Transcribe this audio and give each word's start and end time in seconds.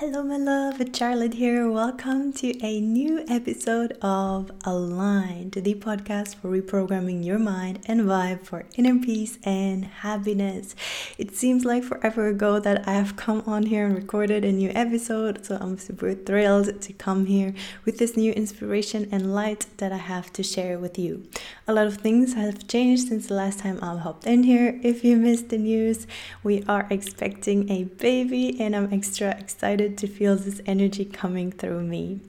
Hello, 0.00 0.22
my 0.22 0.36
love, 0.36 0.80
Charlotte 0.94 1.34
here. 1.34 1.68
Welcome 1.68 2.32
to 2.34 2.56
a 2.64 2.80
new 2.80 3.24
episode 3.28 3.98
of 4.00 4.48
Aligned, 4.64 5.54
the 5.54 5.74
podcast 5.74 6.36
for 6.36 6.48
reprogramming 6.48 7.24
your 7.24 7.40
mind 7.40 7.80
and 7.86 8.02
vibe 8.02 8.44
for 8.44 8.64
inner 8.76 8.96
peace 9.04 9.40
and 9.42 9.84
happiness. 9.84 10.76
It 11.18 11.34
seems 11.34 11.64
like 11.64 11.82
forever 11.82 12.28
ago 12.28 12.60
that 12.60 12.86
I 12.86 12.92
have 12.92 13.16
come 13.16 13.42
on 13.44 13.64
here 13.64 13.86
and 13.86 13.96
recorded 13.96 14.44
a 14.44 14.52
new 14.52 14.70
episode, 14.72 15.44
so 15.44 15.58
I'm 15.60 15.76
super 15.78 16.14
thrilled 16.14 16.80
to 16.80 16.92
come 16.92 17.26
here 17.26 17.52
with 17.84 17.98
this 17.98 18.16
new 18.16 18.30
inspiration 18.34 19.08
and 19.10 19.34
light 19.34 19.66
that 19.78 19.90
I 19.90 19.96
have 19.96 20.32
to 20.34 20.44
share 20.44 20.78
with 20.78 20.96
you. 20.96 21.26
A 21.66 21.72
lot 21.72 21.88
of 21.88 21.96
things 21.96 22.34
have 22.34 22.68
changed 22.68 23.08
since 23.08 23.26
the 23.26 23.34
last 23.34 23.58
time 23.58 23.80
I 23.82 23.96
hopped 23.96 24.28
in 24.28 24.44
here. 24.44 24.78
If 24.84 25.02
you 25.02 25.16
missed 25.16 25.48
the 25.48 25.58
news, 25.58 26.06
we 26.44 26.62
are 26.68 26.86
expecting 26.88 27.68
a 27.68 27.82
baby, 27.82 28.60
and 28.60 28.76
I'm 28.76 28.92
extra 28.92 29.30
excited 29.30 29.87
to 29.96 30.06
feel 30.06 30.36
this 30.36 30.60
energy 30.66 31.04
coming 31.04 31.50
through 31.50 31.82
me. 31.82 32.20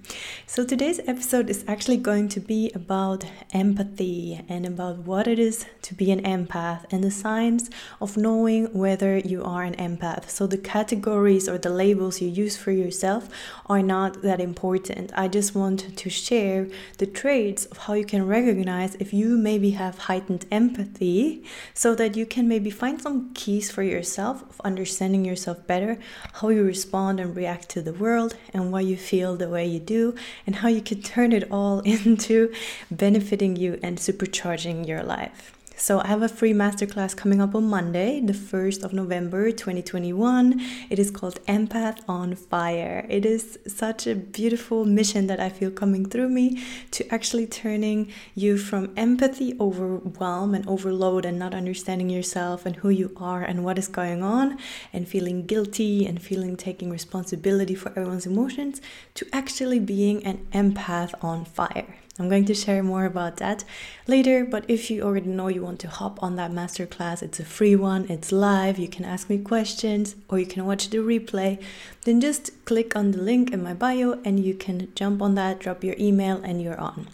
So, 0.48 0.66
today's 0.66 1.00
episode 1.08 1.50
is 1.50 1.66
actually 1.68 1.98
going 1.98 2.30
to 2.30 2.40
be 2.40 2.72
about 2.74 3.26
empathy 3.52 4.40
and 4.48 4.66
about 4.66 5.00
what 5.00 5.28
it 5.28 5.40
is 5.40 5.66
to 5.82 5.94
be 5.94 6.12
an 6.12 6.22
empath 6.24 6.86
and 6.92 7.04
the 7.04 7.12
signs 7.12 7.70
of 8.00 8.16
knowing 8.16 8.74
whether 8.74 9.18
you 9.18 9.44
are 9.44 9.64
an 9.64 9.76
empath. 9.76 10.30
So, 10.30 10.48
the 10.48 10.58
categories 10.58 11.50
or 11.50 11.58
the 11.58 11.70
labels 11.70 12.22
you 12.22 12.30
use 12.30 12.56
for 12.56 12.72
yourself 12.72 13.28
are 13.66 13.82
not 13.82 14.22
that 14.22 14.40
important. 14.40 15.12
I 15.16 15.28
just 15.28 15.56
want 15.56 15.98
to 15.98 16.10
share 16.10 16.68
the 16.98 17.08
traits 17.08 17.66
of 17.66 17.78
how 17.78 17.94
you 17.94 18.06
can 18.06 18.26
recognize 18.26 18.96
if 18.96 19.14
you 19.14 19.38
maybe 19.38 19.72
have 19.72 19.98
heightened 19.98 20.46
empathy 20.52 21.44
so 21.74 21.96
that 21.96 22.16
you 22.16 22.26
can 22.26 22.48
maybe 22.48 22.70
find 22.70 23.02
some 23.02 23.34
keys 23.34 23.72
for 23.72 23.84
yourself 23.84 24.42
of 24.50 24.62
understanding 24.62 25.26
yourself 25.26 25.66
better, 25.68 25.98
how 26.34 26.50
you 26.50 26.64
respond 26.64 27.20
and 27.20 27.36
react 27.36 27.49
react 27.50 27.68
to 27.70 27.82
the 27.82 27.94
world 27.94 28.36
and 28.54 28.72
why 28.72 28.80
you 28.80 28.96
feel 28.96 29.36
the 29.36 29.50
way 29.50 29.66
you 29.66 29.80
do, 29.80 30.14
and 30.46 30.58
how 30.58 30.68
you 30.68 30.82
can 30.82 31.02
turn 31.02 31.32
it 31.32 31.52
all 31.52 31.80
into 31.96 32.54
benefiting 32.92 33.56
you 33.56 33.80
and 33.82 33.98
supercharging 33.98 34.88
your 34.88 35.02
life. 35.02 35.59
So 35.82 36.02
I 36.02 36.08
have 36.08 36.22
a 36.22 36.28
free 36.28 36.52
masterclass 36.52 37.16
coming 37.16 37.40
up 37.40 37.56
on 37.56 37.70
Monday, 37.70 38.20
the 38.20 38.34
1st 38.34 38.84
of 38.84 38.92
November 38.92 39.50
2021. 39.50 40.60
It 40.90 41.00
is 41.00 41.10
called 41.10 41.42
Empath 41.46 42.02
on 42.06 42.36
Fire. 42.36 43.06
It 43.08 43.26
is 43.26 43.58
such 43.66 44.06
a 44.06 44.14
beautiful 44.14 44.84
mission 44.84 45.28
that 45.28 45.40
I 45.40 45.48
feel 45.48 45.72
coming 45.72 46.06
through 46.06 46.28
me 46.28 46.62
to 46.92 47.08
actually 47.14 47.48
turning 47.48 48.12
you 48.36 48.58
from 48.58 48.92
empathy 48.98 49.56
overwhelm 49.58 50.54
and 50.54 50.68
overload 50.68 51.24
and 51.24 51.40
not 51.40 51.54
understanding 51.54 52.10
yourself 52.10 52.66
and 52.66 52.76
who 52.76 52.90
you 52.90 53.14
are 53.16 53.44
and 53.44 53.64
what 53.64 53.80
is 53.80 53.88
going 53.88 54.22
on 54.22 54.58
and 54.92 55.08
feeling 55.08 55.46
guilty 55.46 56.06
and 56.06 56.22
feeling 56.22 56.58
taking 56.58 56.90
responsibility 56.90 57.74
for 57.74 57.92
everyone's 57.92 58.26
emotions 58.26 58.82
to 59.14 59.26
actually 59.32 59.80
being 59.80 60.26
an 60.26 60.46
empath 60.52 61.14
on 61.24 61.46
fire. 61.46 61.96
I'm 62.20 62.28
going 62.28 62.46
to 62.46 62.54
share 62.54 62.84
more 62.84 63.06
about 63.06 63.38
that 63.38 63.64
later, 64.06 64.44
but 64.44 64.66
if 64.68 64.92
you 64.92 65.02
already 65.04 65.30
know 65.30 65.48
you 65.48 65.64
want 65.64 65.80
to 65.80 65.88
hop 65.88 66.22
on 66.22 66.36
that 66.36 66.52
masterclass, 66.52 67.24
it's 67.24 67.40
a 67.40 67.46
free 67.46 67.78
one, 67.78 68.06
it's 68.10 68.34
live, 68.34 68.78
you 68.78 68.90
can 68.90 69.06
ask 69.06 69.30
me 69.30 69.38
questions 69.38 70.16
or 70.28 70.38
you 70.38 70.46
can 70.46 70.66
watch 70.66 70.90
the 70.90 70.98
replay, 70.98 71.64
then 72.04 72.20
just 72.20 72.52
click 72.66 72.94
on 72.94 73.12
the 73.12 73.22
link 73.22 73.54
in 73.54 73.64
my 73.64 73.74
bio 73.74 74.20
and 74.26 74.44
you 74.44 74.54
can 74.54 74.92
jump 74.96 75.22
on 75.22 75.36
that, 75.36 75.60
drop 75.60 75.82
your 75.82 75.96
email, 75.98 76.42
and 76.44 76.62
you're 76.62 76.80
on. 76.80 77.08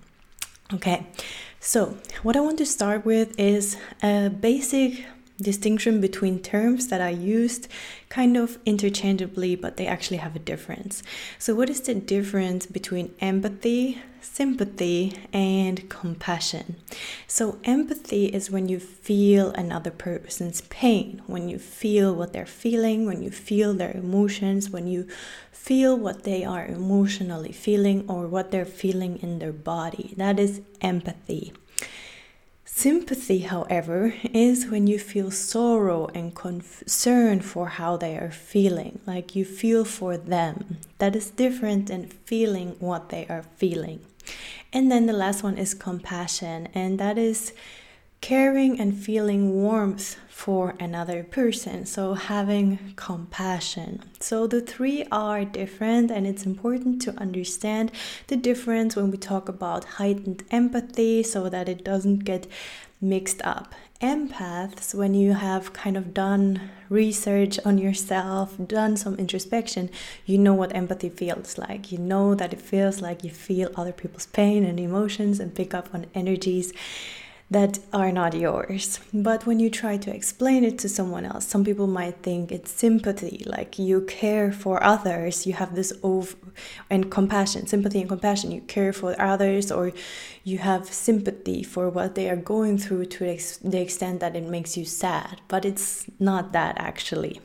Okay, 0.73 1.05
so 1.59 1.97
what 2.23 2.35
I 2.35 2.39
want 2.39 2.57
to 2.57 2.65
start 2.65 3.05
with 3.05 3.39
is 3.39 3.77
a 4.01 4.29
basic 4.29 5.05
distinction 5.41 5.99
between 5.99 6.39
terms 6.39 6.87
that 6.87 7.01
are 7.01 7.11
used 7.11 7.67
kind 8.09 8.37
of 8.37 8.57
interchangeably, 8.65 9.55
but 9.55 9.77
they 9.77 9.87
actually 9.87 10.17
have 10.17 10.35
a 10.35 10.39
difference. 10.39 11.03
So, 11.37 11.53
what 11.55 11.69
is 11.69 11.81
the 11.81 11.95
difference 11.95 12.65
between 12.65 13.13
empathy, 13.19 14.01
sympathy, 14.21 15.13
and 15.33 15.89
compassion? 15.89 16.77
So, 17.27 17.59
empathy 17.63 18.27
is 18.27 18.49
when 18.49 18.69
you 18.69 18.79
feel 18.79 19.51
another 19.51 19.91
person's 19.91 20.61
pain, 20.61 21.21
when 21.27 21.49
you 21.49 21.59
feel 21.59 22.15
what 22.15 22.31
they're 22.31 22.45
feeling, 22.45 23.05
when 23.05 23.21
you 23.21 23.31
feel 23.31 23.73
their 23.73 23.91
emotions, 23.91 24.69
when 24.69 24.87
you 24.87 25.07
feel 25.51 25.97
what 25.97 26.23
they 26.23 26.45
are 26.45 26.65
emotionally 26.65 27.51
feeling 27.51 28.05
or 28.07 28.27
what 28.27 28.51
they're 28.51 28.65
feeling 28.65 29.17
in 29.23 29.39
their 29.39 29.51
body. 29.51 30.13
That 30.15 30.39
is 30.39 30.61
empathy. 30.79 31.53
Sympathy, 32.77 33.39
however, 33.39 34.13
is 34.33 34.67
when 34.67 34.85
you 34.85 34.99
feel 34.99 35.31
sorrow 35.31 36.07
and 36.13 36.35
concern 36.35 37.39
for 37.39 37.69
how 37.69 37.95
they 37.95 38.17
are 38.17 38.31
feeling, 38.31 38.99
like 39.07 39.33
you 39.33 39.45
feel 39.45 39.85
for 39.85 40.17
them. 40.17 40.79
That 40.97 41.15
is 41.15 41.29
different 41.29 41.87
than 41.87 42.09
feeling 42.25 42.75
what 42.79 43.07
they 43.09 43.27
are 43.27 43.45
feeling. 43.55 44.01
And 44.73 44.91
then 44.91 45.05
the 45.05 45.13
last 45.13 45.41
one 45.41 45.57
is 45.57 45.73
compassion, 45.73 46.67
and 46.73 46.99
that 46.99 47.17
is 47.17 47.53
caring 48.25 48.79
and 48.79 48.97
feeling 48.97 49.53
warmth 49.53 50.17
for 50.27 50.73
another 50.79 51.23
person. 51.23 51.85
So, 51.85 52.15
having 52.15 52.79
compassion. 52.95 54.01
So, 54.19 54.47
the 54.47 54.61
three 54.61 55.05
are 55.11 55.45
different, 55.45 56.09
and 56.09 56.25
it's 56.25 56.43
important 56.43 57.03
to 57.03 57.15
understand 57.19 57.91
the 58.25 58.35
difference 58.35 58.95
when 58.95 59.11
we 59.11 59.17
talk 59.17 59.47
about 59.47 59.99
heightened 59.99 60.43
empathy 60.49 61.21
so 61.21 61.49
that 61.49 61.69
it 61.69 61.83
doesn't 61.83 62.23
get 62.23 62.47
mixed 62.99 63.43
up. 63.43 63.75
Empaths, 64.01 64.95
when 64.95 65.13
you 65.13 65.33
have 65.33 65.73
kind 65.73 65.95
of 65.95 66.11
done 66.11 66.71
research 66.89 67.59
on 67.63 67.77
yourself, 67.77 68.55
done 68.65 68.97
some 68.97 69.15
introspection, 69.17 69.91
you 70.25 70.39
know 70.39 70.55
what 70.55 70.75
empathy 70.75 71.09
feels 71.09 71.59
like. 71.59 71.91
You 71.91 71.99
know 71.99 72.33
that 72.33 72.53
it 72.53 72.61
feels 72.61 73.01
like 73.01 73.23
you 73.23 73.29
feel 73.29 73.69
other 73.75 73.93
people's 73.93 74.25
pain 74.25 74.63
and 74.63 74.79
emotions 74.79 75.39
and 75.39 75.53
pick 75.53 75.75
up 75.75 75.93
on 75.93 76.07
energies 76.15 76.73
that 77.51 77.77
are 77.93 78.11
not 78.11 78.33
yours. 78.33 78.99
But 79.13 79.45
when 79.45 79.59
you 79.59 79.69
try 79.69 79.97
to 79.97 80.13
explain 80.13 80.63
it 80.63 80.79
to 80.79 80.89
someone 80.89 81.25
else, 81.25 81.45
some 81.45 81.63
people 81.63 81.85
might 81.85 82.23
think 82.23 82.51
it's 82.51 82.71
sympathy, 82.71 83.43
like 83.45 83.77
you 83.77 84.01
care 84.01 84.51
for 84.51 84.83
others, 84.83 85.45
you 85.45 85.53
have 85.53 85.75
this 85.75 85.93
over 86.01 86.35
and 86.89 87.11
compassion, 87.11 87.67
sympathy 87.67 87.99
and 87.99 88.09
compassion, 88.09 88.51
you 88.51 88.61
care 88.61 88.91
for 88.93 89.19
others, 89.21 89.71
or 89.71 89.93
you 90.43 90.57
have 90.57 90.91
sympathy 90.91 91.61
for 91.61 91.89
what 91.89 92.15
they 92.15 92.29
are 92.29 92.35
going 92.35 92.77
through 92.77 93.05
to 93.05 93.19
the 93.63 93.81
extent 93.81 94.19
that 94.21 94.35
it 94.35 94.43
makes 94.43 94.75
you 94.75 94.85
sad. 94.85 95.41
But 95.47 95.65
it's 95.65 96.05
not 96.19 96.51
that 96.53 96.75
actually. 96.79 97.41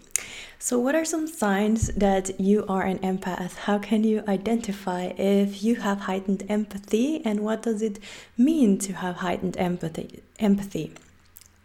So, 0.58 0.78
what 0.78 0.94
are 0.94 1.04
some 1.04 1.26
signs 1.26 1.88
that 1.88 2.38
you 2.38 2.66
are 2.68 2.82
an 2.82 2.98
empath? 2.98 3.56
How 3.56 3.78
can 3.78 4.04
you 4.04 4.22
identify 4.28 5.12
if 5.16 5.62
you 5.62 5.76
have 5.76 6.00
heightened 6.00 6.44
empathy, 6.48 7.24
and 7.24 7.40
what 7.40 7.62
does 7.62 7.80
it 7.80 7.98
mean 8.36 8.78
to 8.80 8.92
have 8.92 9.16
heightened 9.16 9.56
empathy? 9.56 10.22
Empathy. 10.38 10.92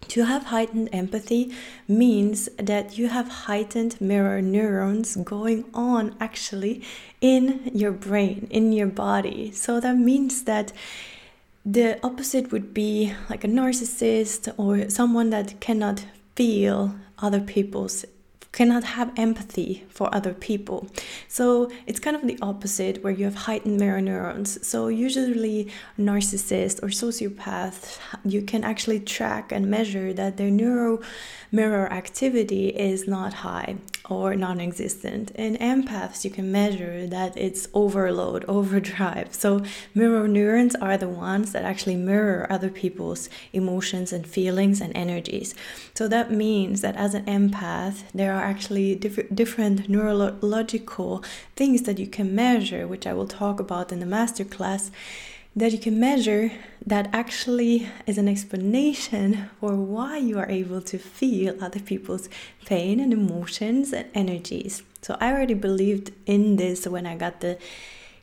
To 0.10 0.26
have 0.26 0.46
heightened 0.46 0.90
empathy 0.94 1.54
means 1.88 2.48
that 2.58 2.98
you 2.98 3.10
have 3.10 3.28
heightened 3.28 4.00
mirror 4.00 4.42
neurons 4.42 5.16
going 5.16 5.66
on 5.74 6.16
actually 6.20 6.84
in 7.22 7.72
your 7.74 7.92
brain, 7.92 8.48
in 8.50 8.72
your 8.72 8.88
body. 8.88 9.52
So 9.52 9.80
that 9.80 9.98
means 9.98 10.44
that 10.44 10.72
the 11.66 12.00
opposite 12.06 12.52
would 12.52 12.74
be 12.74 13.14
like 13.30 13.44
a 13.44 13.48
narcissist 13.48 14.54
or 14.58 14.90
someone 14.90 15.32
that 15.32 15.60
cannot 15.60 16.06
feel 16.36 16.96
other 17.18 17.42
people's 17.42 18.06
cannot 18.56 18.86
have 18.86 19.12
empathy 19.18 19.84
for 19.90 20.08
other 20.16 20.34
people. 20.34 20.88
So 21.28 21.70
it's 21.86 22.00
kind 22.00 22.16
of 22.16 22.26
the 22.26 22.40
opposite 22.42 23.04
where 23.04 23.12
you 23.12 23.26
have 23.26 23.36
heightened 23.50 23.78
mirror 23.78 24.00
neurons. 24.00 24.66
So 24.66 24.88
usually 24.88 25.70
narcissists 26.00 26.82
or 26.82 26.88
sociopaths, 26.88 28.00
you 28.24 28.42
can 28.42 28.64
actually 28.64 29.02
track 29.02 29.52
and 29.52 29.70
measure 29.70 30.14
that 30.14 30.38
their 30.38 30.50
neuro 30.50 31.02
mirror 31.52 31.92
activity 31.92 32.70
is 32.70 33.10
not 33.10 33.34
high 33.46 33.76
or 34.10 34.36
non-existent. 34.36 35.32
In 35.32 35.58
empaths, 35.58 36.24
you 36.24 36.30
can 36.30 36.52
measure 36.52 37.08
that 37.08 37.36
it's 37.38 37.68
overload, 37.74 38.46
overdrive. 38.48 39.34
So 39.34 39.64
mirror 39.94 40.28
neurons 40.28 40.76
are 40.76 40.98
the 40.98 41.10
ones 41.10 41.52
that 41.52 41.64
actually 41.64 41.96
mirror 41.96 42.48
other 42.50 42.70
people's 42.70 43.30
emotions 43.54 44.14
and 44.14 44.26
feelings 44.26 44.82
and 44.82 44.96
energies. 44.96 45.56
So 45.94 46.08
that 46.08 46.32
means 46.32 46.82
that 46.82 46.96
as 46.96 47.14
an 47.14 47.26
empath, 47.26 48.04
there 48.14 48.34
are 48.34 48.44
actually 48.44 48.96
diff- 48.96 49.34
different 49.34 49.90
neurological 49.90 51.24
things 51.56 51.84
that 51.84 52.00
you 52.00 52.08
can 52.08 52.36
measure, 52.36 52.88
which 52.88 53.08
I 53.08 53.14
will 53.14 53.28
talk 53.28 53.60
about 53.60 53.92
in 53.92 54.00
the 54.00 54.06
masterclass 54.06 54.92
that 55.56 55.72
you 55.72 55.80
can 55.80 56.00
measure 56.00 56.52
that 56.86 57.10
actually 57.14 57.88
is 58.06 58.18
an 58.18 58.28
explanation 58.28 59.50
for 59.60 59.76
why 59.76 60.18
you 60.18 60.38
are 60.38 60.50
able 60.50 60.82
to 60.82 60.98
feel 60.98 61.64
other 61.64 61.80
people's 61.80 62.28
pain 62.66 63.00
and 63.00 63.14
emotions 63.14 63.94
and 63.94 64.08
energies. 64.14 64.84
So 65.02 65.18
I 65.22 65.32
already 65.32 65.54
believed 65.54 66.12
in 66.26 66.58
this 66.58 66.86
when 66.88 67.06
I 67.06 67.16
got 67.16 67.40
the 67.40 67.58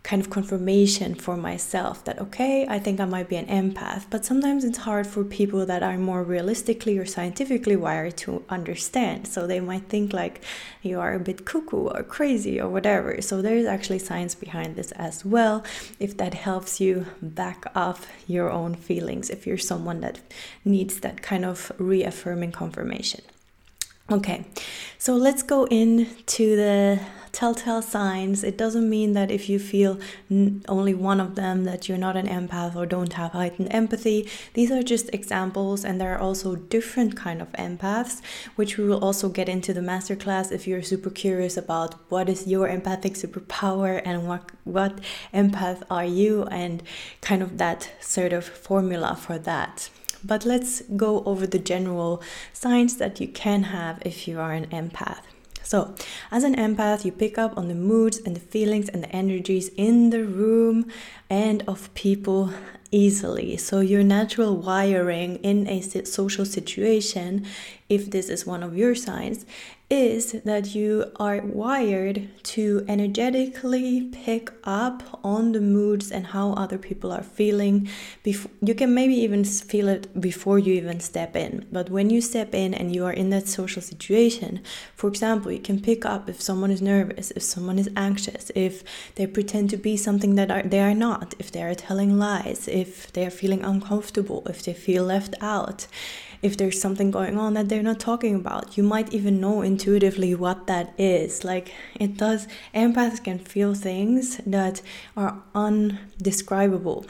kind 0.03 0.21
of 0.21 0.31
confirmation 0.31 1.15
for 1.15 1.37
myself 1.37 2.05
that 2.05 2.19
okay 2.19 2.67
i 2.69 2.79
think 2.79 2.99
i 2.99 3.05
might 3.05 3.29
be 3.29 3.37
an 3.37 3.47
empath 3.47 4.05
but 4.11 4.25
sometimes 4.25 4.65
it's 4.65 4.79
hard 4.79 5.07
for 5.07 5.23
people 5.25 5.65
that 5.67 5.83
are 5.83 5.97
more 5.97 6.23
realistically 6.23 6.99
or 6.99 7.07
scientifically 7.07 7.77
wired 7.77 8.17
to 8.17 8.45
understand. 8.49 9.27
So 9.27 9.47
they 9.47 9.61
might 9.61 9.89
think 9.89 10.13
like 10.13 10.43
you 10.83 11.01
are 11.01 11.15
a 11.15 11.21
bit 11.21 11.45
cuckoo 11.45 11.89
or 11.89 12.03
crazy 12.03 12.61
or 12.61 12.69
whatever. 12.69 13.21
So 13.23 13.43
there's 13.43 13.67
actually 13.67 13.99
science 13.99 14.35
behind 14.35 14.77
this 14.77 14.93
as 14.93 15.25
well 15.25 15.65
if 15.99 16.17
that 16.17 16.35
helps 16.35 16.81
you 16.81 17.07
back 17.21 17.65
off 17.75 18.07
your 18.27 18.51
own 18.51 18.75
feelings 18.75 19.31
if 19.31 19.47
you're 19.47 19.59
someone 19.59 20.01
that 20.01 20.21
needs 20.65 21.01
that 21.01 21.23
kind 21.23 21.45
of 21.45 21.73
reaffirming 21.79 22.53
confirmation 22.53 23.23
okay 24.11 24.45
so 24.99 25.15
let's 25.17 25.43
go 25.43 25.65
into 25.65 26.57
the 26.57 27.01
telltale 27.33 27.83
signs. 27.83 28.45
It 28.45 28.57
doesn't 28.57 28.89
mean 28.89 29.15
that 29.15 29.31
if 29.31 29.49
you 29.49 29.59
feel 29.59 29.99
n- 30.31 30.63
only 30.69 30.95
one 30.95 31.21
of 31.21 31.35
them 31.35 31.65
that 31.65 31.89
you're 31.89 31.99
not 31.99 32.17
an 32.17 32.29
empath 32.29 32.77
or 32.77 32.87
don't 32.87 33.15
have 33.15 33.33
heightened 33.33 33.73
empathy. 33.73 34.29
These 34.55 34.71
are 34.71 34.83
just 34.83 35.13
examples 35.13 35.85
and 35.85 36.01
there 36.01 36.15
are 36.15 36.21
also 36.21 36.55
different 36.55 37.17
kind 37.17 37.41
of 37.41 37.51
empaths, 37.53 38.21
which 38.55 38.77
we 38.77 38.85
will 38.85 39.03
also 39.03 39.29
get 39.29 39.49
into 39.49 39.73
the 39.73 39.81
masterclass 39.81 40.53
if 40.53 40.67
you're 40.67 40.83
super 40.83 41.11
curious 41.11 41.57
about 41.57 41.95
what 42.11 42.29
is 42.29 42.47
your 42.47 42.69
empathic 42.69 43.15
superpower 43.15 44.01
and 44.05 44.29
what 44.29 44.53
what 44.65 45.01
empath 45.35 45.83
are 45.91 46.05
you 46.05 46.45
and 46.45 46.83
kind 47.21 47.43
of 47.43 47.59
that 47.59 47.91
sort 48.01 48.33
of 48.33 48.45
formula 48.45 49.17
for 49.17 49.39
that. 49.39 49.89
But 50.25 50.45
let's 50.45 50.83
go 50.97 51.23
over 51.25 51.47
the 51.47 51.59
general 51.59 52.23
signs 52.53 52.97
that 52.97 53.21
you 53.21 53.29
can 53.29 53.65
have 53.65 54.01
if 54.05 54.27
you 54.29 54.39
are 54.39 54.53
an 54.53 54.67
empath. 54.67 55.21
So, 55.63 55.95
as 56.31 56.45
an 56.45 56.57
empath, 56.57 57.05
you 57.05 57.13
pick 57.13 57.39
up 57.39 57.57
on 57.57 57.69
the 57.69 57.75
moods 57.75 58.19
and 58.19 58.37
the 58.37 58.41
feelings 58.41 58.89
and 58.89 59.03
the 59.03 59.15
energies 59.15 59.71
in 59.77 60.11
the 60.11 60.25
room 60.25 60.91
and 61.31 61.63
of 61.67 61.93
people 61.95 62.53
easily. 62.91 63.57
So, 63.57 63.81
your 63.81 64.03
natural 64.03 64.57
wiring 64.57 65.37
in 65.37 65.67
a 65.69 65.81
social 65.81 66.45
situation, 66.45 67.47
if 67.89 68.11
this 68.11 68.29
is 68.29 68.45
one 68.45 68.63
of 68.63 68.77
your 68.77 68.95
signs, 68.95 69.47
is 69.93 70.33
that 70.47 70.75
you 70.75 71.05
are 71.17 71.43
wired 71.43 72.27
to 72.43 72.83
energetically 72.89 74.09
pick 74.11 74.51
up 74.65 75.03
on 75.23 75.53
the 75.53 75.61
moods 75.61 76.11
and 76.11 76.29
how 76.29 76.55
other 76.55 76.79
people 76.79 77.13
are 77.13 77.23
feeling. 77.23 77.87
Before, 78.23 78.51
you 78.63 78.75
can 78.75 78.95
maybe 78.95 79.15
even 79.17 79.45
feel 79.45 79.89
it 79.89 80.19
before 80.19 80.59
you 80.59 80.73
even 80.73 80.99
step 81.01 81.37
in. 81.37 81.67
But 81.71 81.91
when 81.91 82.09
you 82.09 82.23
step 82.23 82.55
in 82.55 82.73
and 82.73 82.95
you 82.95 83.05
are 83.05 83.13
in 83.13 83.29
that 83.31 83.49
social 83.49 83.83
situation, 83.83 84.63
for 84.97 85.09
example, 85.09 85.53
you 85.53 85.61
can 85.61 85.79
pick 85.79 86.07
up 86.07 86.27
if 86.27 86.41
someone 86.41 86.71
is 86.71 86.81
nervous, 86.81 87.31
if 87.33 87.43
someone 87.43 87.79
is 87.79 87.91
anxious, 87.95 88.51
if 88.55 88.83
they 89.17 89.27
pretend 89.27 89.69
to 89.71 89.77
be 89.77 89.99
something 89.99 90.37
that 90.37 90.51
are, 90.51 90.63
they 90.63 90.81
are 90.81 90.95
not, 90.95 91.35
if 91.39 91.53
they 91.53 91.63
are 91.63 91.75
telling 91.75 92.19
lies, 92.19 92.67
if 92.67 93.13
they 93.13 93.27
are 93.27 93.31
feeling 93.31 93.63
uncomfortable, 93.63 94.43
if 94.47 94.63
they 94.63 94.73
feel 94.73 95.05
left 95.05 95.35
out 95.43 95.87
if 96.43 96.57
there's 96.57 96.81
something 96.81 97.11
going 97.11 97.39
on 97.39 97.55
that 97.55 97.69
they're 97.69 97.83
not 97.83 98.01
talking 98.01 98.35
about. 98.35 98.77
You 98.77 98.83
might 98.83 99.13
even 99.15 99.41
know 99.41 99.63
intuitively 99.63 100.35
what 100.35 100.67
that 100.67 100.93
is. 100.99 101.45
Like 101.45 101.73
it 101.99 102.17
does, 102.17 102.49
empaths 102.75 103.23
can 103.23 103.39
feel 103.39 103.75
things 103.75 104.39
that 104.39 104.83
are 105.17 105.43
undescribable 105.55 107.07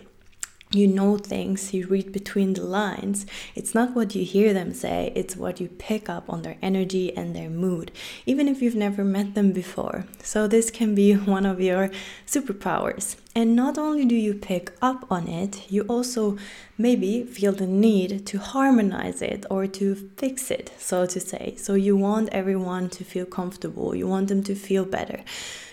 you 0.74 0.86
know 0.86 1.16
things, 1.18 1.72
you 1.74 1.86
read 1.86 2.12
between 2.12 2.54
the 2.54 2.62
lines. 2.62 3.26
It's 3.54 3.74
not 3.74 3.94
what 3.94 4.14
you 4.14 4.24
hear 4.24 4.52
them 4.52 4.72
say, 4.72 5.12
it's 5.14 5.36
what 5.36 5.60
you 5.60 5.68
pick 5.68 6.08
up 6.08 6.28
on 6.28 6.42
their 6.42 6.56
energy 6.62 7.16
and 7.16 7.34
their 7.34 7.50
mood, 7.50 7.92
even 8.26 8.48
if 8.48 8.62
you've 8.62 8.74
never 8.74 9.04
met 9.04 9.34
them 9.34 9.52
before. 9.52 10.06
So, 10.22 10.46
this 10.46 10.70
can 10.70 10.94
be 10.94 11.12
one 11.36 11.46
of 11.46 11.60
your 11.60 11.90
superpowers. 12.26 13.16
And 13.34 13.56
not 13.56 13.78
only 13.78 14.04
do 14.04 14.14
you 14.14 14.34
pick 14.34 14.72
up 14.82 15.10
on 15.10 15.26
it, 15.26 15.70
you 15.70 15.82
also 15.82 16.36
maybe 16.76 17.22
feel 17.24 17.52
the 17.52 17.66
need 17.66 18.26
to 18.26 18.38
harmonize 18.38 19.22
it 19.22 19.46
or 19.48 19.66
to 19.66 19.94
fix 20.16 20.50
it, 20.50 20.70
so 20.78 21.06
to 21.06 21.18
say. 21.18 21.54
So, 21.56 21.74
you 21.74 21.96
want 21.96 22.28
everyone 22.30 22.90
to 22.90 23.04
feel 23.04 23.26
comfortable, 23.26 23.94
you 23.94 24.06
want 24.06 24.28
them 24.28 24.42
to 24.44 24.54
feel 24.54 24.84
better 24.84 25.24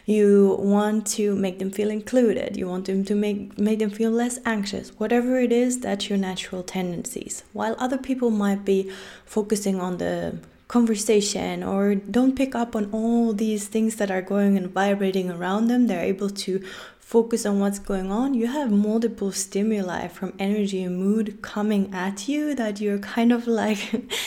you 0.10 0.58
want 0.60 1.06
to 1.06 1.36
make 1.36 1.60
them 1.60 1.70
feel 1.70 1.92
included. 1.92 2.58
You 2.58 2.68
want 2.68 2.86
them 2.86 3.06
to 3.06 3.16
make 3.16 3.60
make 3.60 3.80
them 3.80 3.92
feel 3.92 4.12
less 4.12 4.40
anxious. 4.46 4.90
Whatever 4.98 5.40
it 5.40 5.52
is 5.52 5.82
that's 5.82 6.10
your 6.10 6.18
natural 6.18 6.64
tendencies. 6.64 7.44
While 7.54 7.76
other 7.78 7.98
people 7.98 8.32
might 8.32 8.66
be 8.66 8.92
focusing 9.26 9.80
on 9.80 9.98
the 9.98 10.40
conversation 10.68 11.64
or 11.64 11.96
don't 11.96 12.36
pick 12.36 12.54
up 12.56 12.76
on 12.76 12.90
all 12.92 13.34
these 13.34 13.68
things 13.68 13.96
that 13.96 14.12
are 14.12 14.22
going 14.22 14.56
and 14.56 14.70
vibrating 14.70 15.32
around 15.32 15.66
them 15.68 15.88
they're 15.88 16.04
able 16.04 16.30
to 16.30 16.64
focus 17.10 17.44
on 17.44 17.60
what's 17.60 17.80
going 17.80 18.12
on, 18.12 18.36
you 18.36 18.46
have 18.46 18.70
multiple 18.70 19.32
stimuli 19.32 20.08
from 20.08 20.32
energy 20.38 20.84
and 20.84 20.96
mood 20.96 21.42
coming 21.42 21.92
at 21.92 22.28
you 22.28 22.54
that 22.54 22.80
you're 22.80 23.00
kind 23.00 23.32
of 23.32 23.48
like 23.48 23.80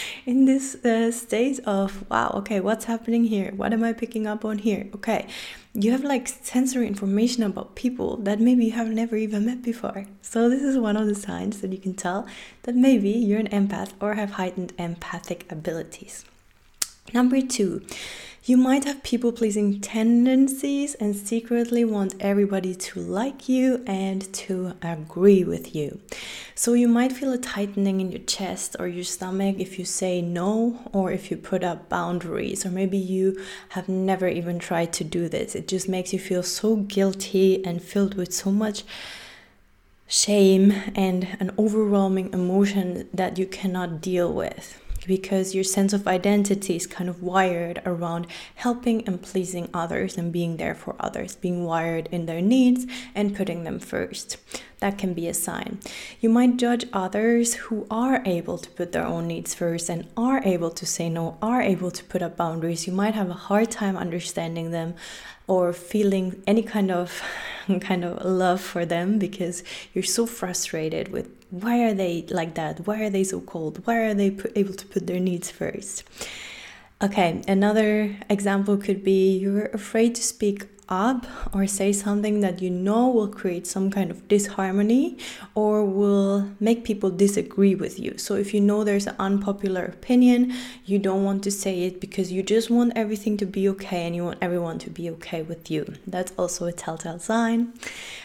in 0.26 0.46
this 0.46 0.74
uh, 0.84 1.12
state 1.12 1.60
of, 1.60 2.04
wow, 2.10 2.32
okay, 2.34 2.58
what's 2.58 2.86
happening 2.86 3.22
here? 3.22 3.52
What 3.54 3.72
am 3.72 3.84
I 3.84 3.92
picking 3.92 4.26
up 4.26 4.44
on 4.44 4.58
here? 4.58 4.88
Okay, 4.96 5.28
you 5.72 5.92
have 5.92 6.02
like 6.02 6.26
sensory 6.26 6.88
information 6.88 7.44
about 7.44 7.76
people 7.76 8.16
that 8.16 8.40
maybe 8.40 8.64
you 8.64 8.72
have 8.72 8.88
never 8.88 9.14
even 9.14 9.46
met 9.46 9.62
before. 9.62 10.06
So, 10.20 10.48
this 10.48 10.62
is 10.62 10.76
one 10.76 10.96
of 10.96 11.06
the 11.06 11.14
signs 11.14 11.60
that 11.60 11.70
you 11.70 11.78
can 11.78 11.94
tell 11.94 12.26
that 12.64 12.74
maybe 12.74 13.10
you're 13.10 13.38
an 13.38 13.48
empath 13.50 13.92
or 14.00 14.14
have 14.14 14.32
heightened 14.32 14.72
empathic 14.76 15.46
abilities. 15.52 16.24
Number 17.14 17.42
two, 17.42 17.82
you 18.44 18.56
might 18.56 18.82
have 18.84 19.04
people 19.04 19.30
pleasing 19.30 19.80
tendencies 19.80 20.94
and 20.96 21.14
secretly 21.14 21.84
want 21.84 22.14
everybody 22.18 22.74
to 22.74 22.98
like 22.98 23.48
you 23.48 23.84
and 23.86 24.32
to 24.32 24.74
agree 24.82 25.44
with 25.44 25.76
you. 25.76 26.00
So 26.56 26.72
you 26.72 26.88
might 26.88 27.12
feel 27.12 27.32
a 27.32 27.38
tightening 27.38 28.00
in 28.00 28.10
your 28.10 28.22
chest 28.22 28.74
or 28.80 28.88
your 28.88 29.04
stomach 29.04 29.56
if 29.60 29.78
you 29.78 29.84
say 29.84 30.20
no 30.20 30.90
or 30.92 31.12
if 31.12 31.30
you 31.30 31.36
put 31.36 31.62
up 31.62 31.88
boundaries, 31.88 32.66
or 32.66 32.70
maybe 32.70 32.98
you 32.98 33.40
have 33.70 33.88
never 33.88 34.26
even 34.26 34.58
tried 34.58 34.92
to 34.94 35.04
do 35.04 35.28
this. 35.28 35.54
It 35.54 35.68
just 35.68 35.88
makes 35.88 36.12
you 36.12 36.18
feel 36.18 36.42
so 36.42 36.74
guilty 36.74 37.64
and 37.64 37.80
filled 37.80 38.14
with 38.14 38.34
so 38.34 38.50
much 38.50 38.82
shame 40.08 40.72
and 40.96 41.36
an 41.38 41.52
overwhelming 41.56 42.32
emotion 42.32 43.08
that 43.14 43.38
you 43.38 43.46
cannot 43.46 44.00
deal 44.00 44.32
with 44.32 44.81
because 45.06 45.54
your 45.54 45.64
sense 45.64 45.92
of 45.92 46.06
identity 46.06 46.76
is 46.76 46.86
kind 46.86 47.08
of 47.08 47.22
wired 47.22 47.82
around 47.84 48.26
helping 48.56 49.06
and 49.06 49.22
pleasing 49.22 49.68
others 49.74 50.16
and 50.16 50.32
being 50.32 50.56
there 50.56 50.74
for 50.74 50.94
others, 51.00 51.36
being 51.36 51.64
wired 51.64 52.08
in 52.12 52.26
their 52.26 52.40
needs 52.40 52.86
and 53.14 53.36
putting 53.36 53.64
them 53.64 53.78
first. 53.78 54.36
That 54.78 54.98
can 54.98 55.14
be 55.14 55.28
a 55.28 55.34
sign. 55.34 55.78
You 56.20 56.28
might 56.28 56.56
judge 56.56 56.86
others 56.92 57.54
who 57.54 57.86
are 57.90 58.22
able 58.24 58.58
to 58.58 58.70
put 58.70 58.92
their 58.92 59.06
own 59.06 59.28
needs 59.28 59.54
first 59.54 59.88
and 59.88 60.08
are 60.16 60.42
able 60.44 60.70
to 60.70 60.84
say 60.84 61.08
no, 61.08 61.38
are 61.40 61.62
able 61.62 61.92
to 61.92 62.04
put 62.04 62.22
up 62.22 62.36
boundaries. 62.36 62.86
You 62.86 62.92
might 62.92 63.14
have 63.14 63.30
a 63.30 63.34
hard 63.34 63.70
time 63.70 63.96
understanding 63.96 64.72
them 64.72 64.94
or 65.46 65.72
feeling 65.72 66.42
any 66.46 66.62
kind 66.62 66.90
of 66.90 67.22
kind 67.80 68.04
of 68.04 68.24
love 68.24 68.60
for 68.60 68.84
them 68.84 69.18
because 69.18 69.62
you're 69.94 70.02
so 70.02 70.26
frustrated 70.26 71.12
with 71.12 71.41
why 71.52 71.82
are 71.84 71.92
they 71.92 72.24
like 72.30 72.54
that? 72.54 72.86
Why 72.86 73.02
are 73.02 73.10
they 73.10 73.24
so 73.24 73.40
cold? 73.42 73.86
Why 73.86 73.96
are 73.96 74.14
they 74.14 74.36
able 74.56 74.72
to 74.72 74.86
put 74.86 75.06
their 75.06 75.20
needs 75.20 75.50
first? 75.50 76.02
Okay, 77.02 77.42
another 77.46 78.16
example 78.30 78.78
could 78.78 79.04
be 79.04 79.36
you're 79.36 79.66
afraid 79.66 80.14
to 80.14 80.22
speak 80.22 80.66
up 80.88 81.26
or 81.54 81.66
say 81.66 81.92
something 81.92 82.40
that 82.40 82.60
you 82.60 82.70
know 82.70 83.08
will 83.08 83.28
create 83.28 83.66
some 83.66 83.90
kind 83.90 84.10
of 84.10 84.28
disharmony 84.28 85.18
or 85.54 85.84
will 85.84 86.48
make 86.60 86.84
people 86.84 87.10
disagree 87.10 87.74
with 87.74 87.98
you. 87.98 88.16
So, 88.18 88.34
if 88.36 88.54
you 88.54 88.60
know 88.60 88.84
there's 88.84 89.06
an 89.06 89.16
unpopular 89.18 89.84
opinion, 89.84 90.54
you 90.84 90.98
don't 90.98 91.24
want 91.24 91.42
to 91.44 91.50
say 91.50 91.84
it 91.84 92.00
because 92.00 92.32
you 92.32 92.42
just 92.42 92.70
want 92.70 92.92
everything 92.96 93.36
to 93.38 93.46
be 93.46 93.68
okay 93.70 94.06
and 94.06 94.16
you 94.16 94.24
want 94.24 94.38
everyone 94.40 94.78
to 94.80 94.90
be 94.90 95.10
okay 95.10 95.42
with 95.42 95.70
you. 95.70 95.94
That's 96.06 96.32
also 96.38 96.66
a 96.66 96.72
telltale 96.72 97.18
sign. 97.18 97.72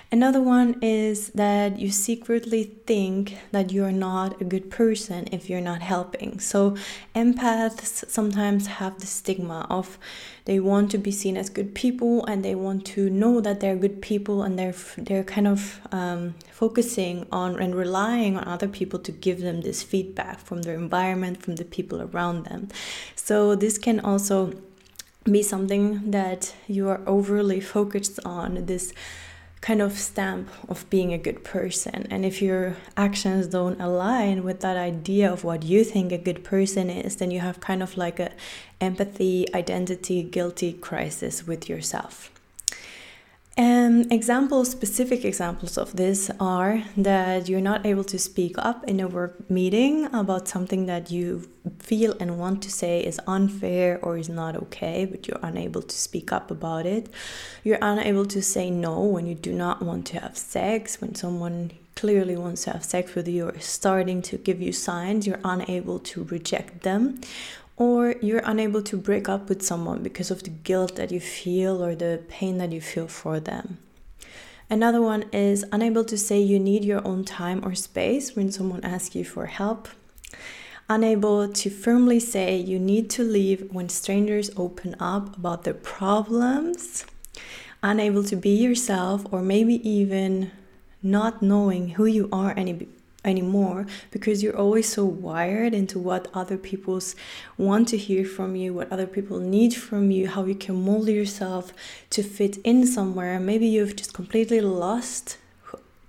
Another 0.09 0.41
one 0.41 0.79
is 0.81 1.29
that 1.31 1.79
you 1.79 1.91
secretly 1.91 2.63
think 2.85 3.37
that 3.51 3.73
you're 3.73 3.91
not 3.91 4.39
a 4.39 4.45
good 4.45 4.71
person 4.71 5.27
if 5.33 5.49
you're 5.49 5.59
not 5.59 5.81
helping. 5.81 6.39
So, 6.39 6.77
empaths 7.13 8.09
sometimes 8.09 8.67
have 8.67 8.99
the 9.01 9.05
stigma 9.05 9.67
of 9.69 9.97
they 10.45 10.61
want 10.61 10.91
to 10.91 10.97
be 10.97 11.11
seen 11.11 11.35
as 11.35 11.49
good 11.49 11.75
people 11.75 12.25
and 12.25 12.43
they 12.43 12.55
want 12.55 12.85
to 12.85 13.09
know 13.09 13.41
that 13.41 13.59
they're 13.59 13.75
good 13.75 14.01
people 14.01 14.43
and 14.43 14.57
they're 14.57 14.75
they're 14.97 15.25
kind 15.25 15.47
of 15.47 15.81
um, 15.91 16.35
focusing 16.51 17.27
on 17.29 17.59
and 17.59 17.75
relying 17.75 18.37
on 18.37 18.47
other 18.47 18.69
people 18.69 18.99
to 18.99 19.11
give 19.11 19.41
them 19.41 19.59
this 19.59 19.83
feedback 19.83 20.39
from 20.39 20.61
their 20.61 20.75
environment, 20.75 21.43
from 21.43 21.57
the 21.57 21.65
people 21.65 22.01
around 22.01 22.45
them. 22.45 22.69
So, 23.15 23.55
this 23.55 23.77
can 23.77 23.99
also 23.99 24.53
be 25.25 25.43
something 25.43 26.11
that 26.11 26.55
you 26.67 26.87
are 26.87 27.01
overly 27.05 27.59
focused 27.59 28.21
on 28.23 28.65
this 28.67 28.93
kind 29.61 29.81
of 29.81 29.97
stamp 29.97 30.49
of 30.69 30.89
being 30.89 31.13
a 31.13 31.17
good 31.17 31.43
person. 31.43 32.07
And 32.09 32.25
if 32.25 32.41
your 32.41 32.77
actions 32.95 33.47
don't 33.47 33.79
align 33.81 34.43
with 34.43 34.61
that 34.61 34.77
idea 34.77 35.31
of 35.31 35.43
what 35.43 35.63
you 35.63 35.83
think 35.83 36.11
a 36.11 36.17
good 36.17 36.43
person 36.43 36.89
is, 36.89 37.15
then 37.17 37.31
you 37.31 37.39
have 37.39 37.59
kind 37.59 37.81
of 37.81 37.97
like 37.97 38.19
a 38.19 38.31
empathy, 38.79 39.45
identity, 39.53 40.23
guilty 40.23 40.73
crisis 40.73 41.47
with 41.47 41.67
yourself. 41.67 42.31
Um, 43.59 44.05
examples, 44.11 44.69
specific 44.69 45.25
examples 45.25 45.79
of 45.79 45.95
this 45.95 46.29
are 46.39 46.83
that 46.95 47.49
you're 47.49 47.59
not 47.59 47.87
able 47.87 48.03
to 48.03 48.19
speak 48.19 48.55
up 48.59 48.83
in 48.83 48.99
a 48.99 49.07
work 49.07 49.49
meeting 49.49 50.05
about 50.13 50.47
something 50.47 50.85
that 50.85 51.09
you 51.09 51.49
feel 51.79 52.15
and 52.19 52.37
want 52.37 52.61
to 52.63 52.71
say 52.71 53.01
is 53.01 53.19
unfair 53.25 53.97
or 54.03 54.15
is 54.19 54.29
not 54.29 54.55
okay, 54.55 55.05
but 55.05 55.27
you're 55.27 55.39
unable 55.41 55.81
to 55.81 55.95
speak 55.95 56.31
up 56.31 56.51
about 56.51 56.85
it. 56.85 57.09
You're 57.63 57.79
unable 57.81 58.27
to 58.27 58.43
say 58.43 58.69
no 58.69 59.01
when 59.01 59.25
you 59.25 59.33
do 59.33 59.51
not 59.51 59.81
want 59.81 60.05
to 60.07 60.19
have 60.19 60.37
sex, 60.37 61.01
when 61.01 61.15
someone 61.15 61.71
clearly 61.95 62.37
wants 62.37 62.65
to 62.65 62.73
have 62.73 62.85
sex 62.85 63.15
with 63.15 63.27
you 63.27 63.47
or 63.47 63.55
is 63.55 63.65
starting 63.65 64.21
to 64.21 64.37
give 64.37 64.61
you 64.61 64.71
signs, 64.71 65.25
you're 65.25 65.39
unable 65.43 65.97
to 65.97 66.25
reject 66.25 66.83
them 66.83 67.19
or 67.77 68.15
you're 68.21 68.41
unable 68.43 68.81
to 68.81 68.97
break 68.97 69.29
up 69.29 69.47
with 69.47 69.61
someone 69.61 70.03
because 70.03 70.31
of 70.31 70.43
the 70.43 70.49
guilt 70.49 70.95
that 70.95 71.11
you 71.11 71.19
feel 71.19 71.83
or 71.83 71.95
the 71.95 72.21
pain 72.27 72.57
that 72.57 72.71
you 72.71 72.81
feel 72.81 73.07
for 73.07 73.39
them. 73.39 73.77
Another 74.69 75.01
one 75.01 75.23
is 75.31 75.63
unable 75.71 76.03
to 76.03 76.17
say 76.17 76.39
you 76.39 76.59
need 76.59 76.83
your 76.83 77.07
own 77.07 77.23
time 77.23 77.63
or 77.63 77.73
space 77.73 78.35
when 78.35 78.51
someone 78.51 78.83
asks 78.83 79.15
you 79.15 79.23
for 79.23 79.45
help. 79.45 79.87
Unable 80.89 81.47
to 81.47 81.69
firmly 81.69 82.19
say 82.19 82.57
you 82.57 82.79
need 82.79 83.09
to 83.11 83.23
leave 83.23 83.71
when 83.71 83.89
strangers 83.89 84.49
open 84.57 84.95
up 84.99 85.37
about 85.37 85.63
their 85.63 85.73
problems. 85.73 87.05
Unable 87.83 88.23
to 88.23 88.35
be 88.35 88.49
yourself, 88.49 89.25
or 89.31 89.41
maybe 89.41 89.87
even 89.87 90.51
not 91.03 91.41
knowing 91.41 91.89
who 91.89 92.05
you 92.05 92.27
are 92.31 92.53
any 92.57 92.87
anymore 93.27 93.85
because 94.09 94.41
you're 94.41 94.57
always 94.57 94.87
so 94.87 95.05
wired 95.05 95.73
into 95.73 95.99
what 95.99 96.27
other 96.33 96.57
people's 96.57 97.15
want 97.57 97.87
to 97.89 97.97
hear 97.97 98.25
from 98.25 98.55
you, 98.55 98.73
what 98.73 98.91
other 98.91 99.07
people 99.07 99.39
need 99.39 99.73
from 99.75 100.09
you, 100.09 100.27
how 100.27 100.45
you 100.45 100.55
can 100.55 100.75
mold 100.75 101.07
yourself 101.07 101.73
to 102.09 102.23
fit 102.23 102.57
in 102.63 102.87
somewhere. 102.87 103.39
Maybe 103.39 103.67
you've 103.67 103.95
just 103.95 104.13
completely 104.13 104.61
lost 104.61 105.37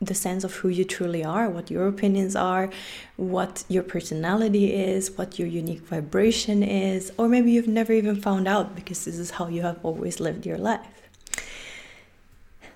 the 0.00 0.14
sense 0.14 0.44
of 0.44 0.54
who 0.56 0.68
you 0.68 0.84
truly 0.84 1.24
are, 1.24 1.50
what 1.50 1.70
your 1.70 1.88
opinions 1.88 2.36
are, 2.36 2.70
what 3.16 3.64
your 3.68 3.82
personality 3.82 4.72
is, 4.72 5.10
what 5.18 5.38
your 5.38 5.48
unique 5.48 5.80
vibration 5.80 6.62
is, 6.62 7.12
or 7.18 7.28
maybe 7.28 7.50
you've 7.50 7.66
never 7.66 7.92
even 7.92 8.20
found 8.20 8.46
out 8.46 8.76
because 8.76 9.04
this 9.04 9.18
is 9.18 9.32
how 9.32 9.48
you 9.48 9.62
have 9.62 9.78
always 9.82 10.20
lived 10.20 10.46
your 10.46 10.58
life. 10.58 10.86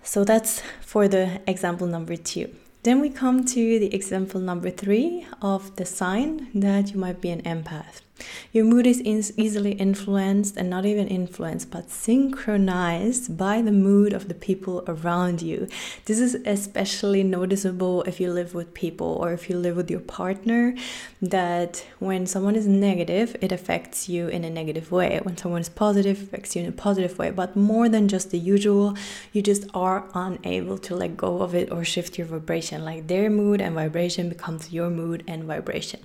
So 0.03 0.25
that's 0.25 0.63
for 0.81 1.07
the 1.07 1.41
example 1.47 1.87
number 1.87 2.17
two. 2.17 2.53
Then 2.85 3.01
we 3.01 3.11
come 3.11 3.45
to 3.45 3.79
the 3.79 3.95
example 3.95 4.41
number 4.41 4.69
three 4.69 5.25
of 5.41 5.77
the 5.77 5.85
sign 5.85 6.49
that 6.53 6.93
you 6.93 6.99
might 6.99 7.21
be 7.21 7.31
an 7.31 7.43
empath. 7.43 8.01
Your 8.53 8.65
mood 8.65 8.87
is 8.87 9.01
easily 9.03 9.73
influenced 9.73 10.57
and 10.57 10.69
not 10.69 10.85
even 10.85 11.09
influenced, 11.09 11.71
but 11.71 11.91
synchronized 11.91 13.37
by 13.37 13.63
the 13.63 13.73
mood 13.73 14.13
of 14.13 14.29
the 14.29 14.35
people 14.35 14.85
around 14.87 15.43
you. 15.43 15.69
This 16.05 16.21
is 16.21 16.35
especially 16.47 17.23
noticeable 17.23 18.03
if 18.03 18.21
you 18.21 18.33
live 18.33 18.55
with 18.55 18.75
people 18.75 19.19
or 19.21 19.33
if 19.33 19.49
you 19.49 19.57
live 19.59 19.77
with 19.77 19.91
your 19.91 20.01
partner. 20.01 20.75
That 21.21 21.85
when 21.99 22.27
someone 22.27 22.57
is 22.57 22.67
negative, 22.67 23.37
it 23.41 23.53
affects 23.53 24.09
you 24.09 24.29
in 24.29 24.45
a 24.45 24.51
negative 24.51 24.91
way. 24.93 25.21
When 25.23 25.37
someone 25.37 25.61
is 25.61 25.69
positive, 25.69 26.21
it 26.21 26.25
affects 26.25 26.57
you 26.57 26.63
in 26.63 26.69
a 26.69 26.73
positive 26.73 27.19
way. 27.19 27.31
But 27.31 27.57
more 27.57 27.89
than 27.89 28.09
just 28.09 28.31
the 28.31 28.39
usual, 28.39 28.97
you 29.33 29.43
just 29.43 29.67
are 29.75 30.09
unable 30.15 30.79
to 30.79 30.97
let 30.97 31.17
go 31.17 31.41
of 31.43 31.55
it 31.55 31.71
or 31.71 31.85
shift 31.85 32.19
your 32.19 32.27
vibration. 32.27 32.85
Like 32.85 33.07
their 33.07 33.31
mood 33.31 33.61
and 33.61 33.75
vibration 33.75 34.29
becomes 34.29 34.73
your 34.73 34.91
mood 34.91 35.25
and 35.27 35.45
vibration. 35.45 36.01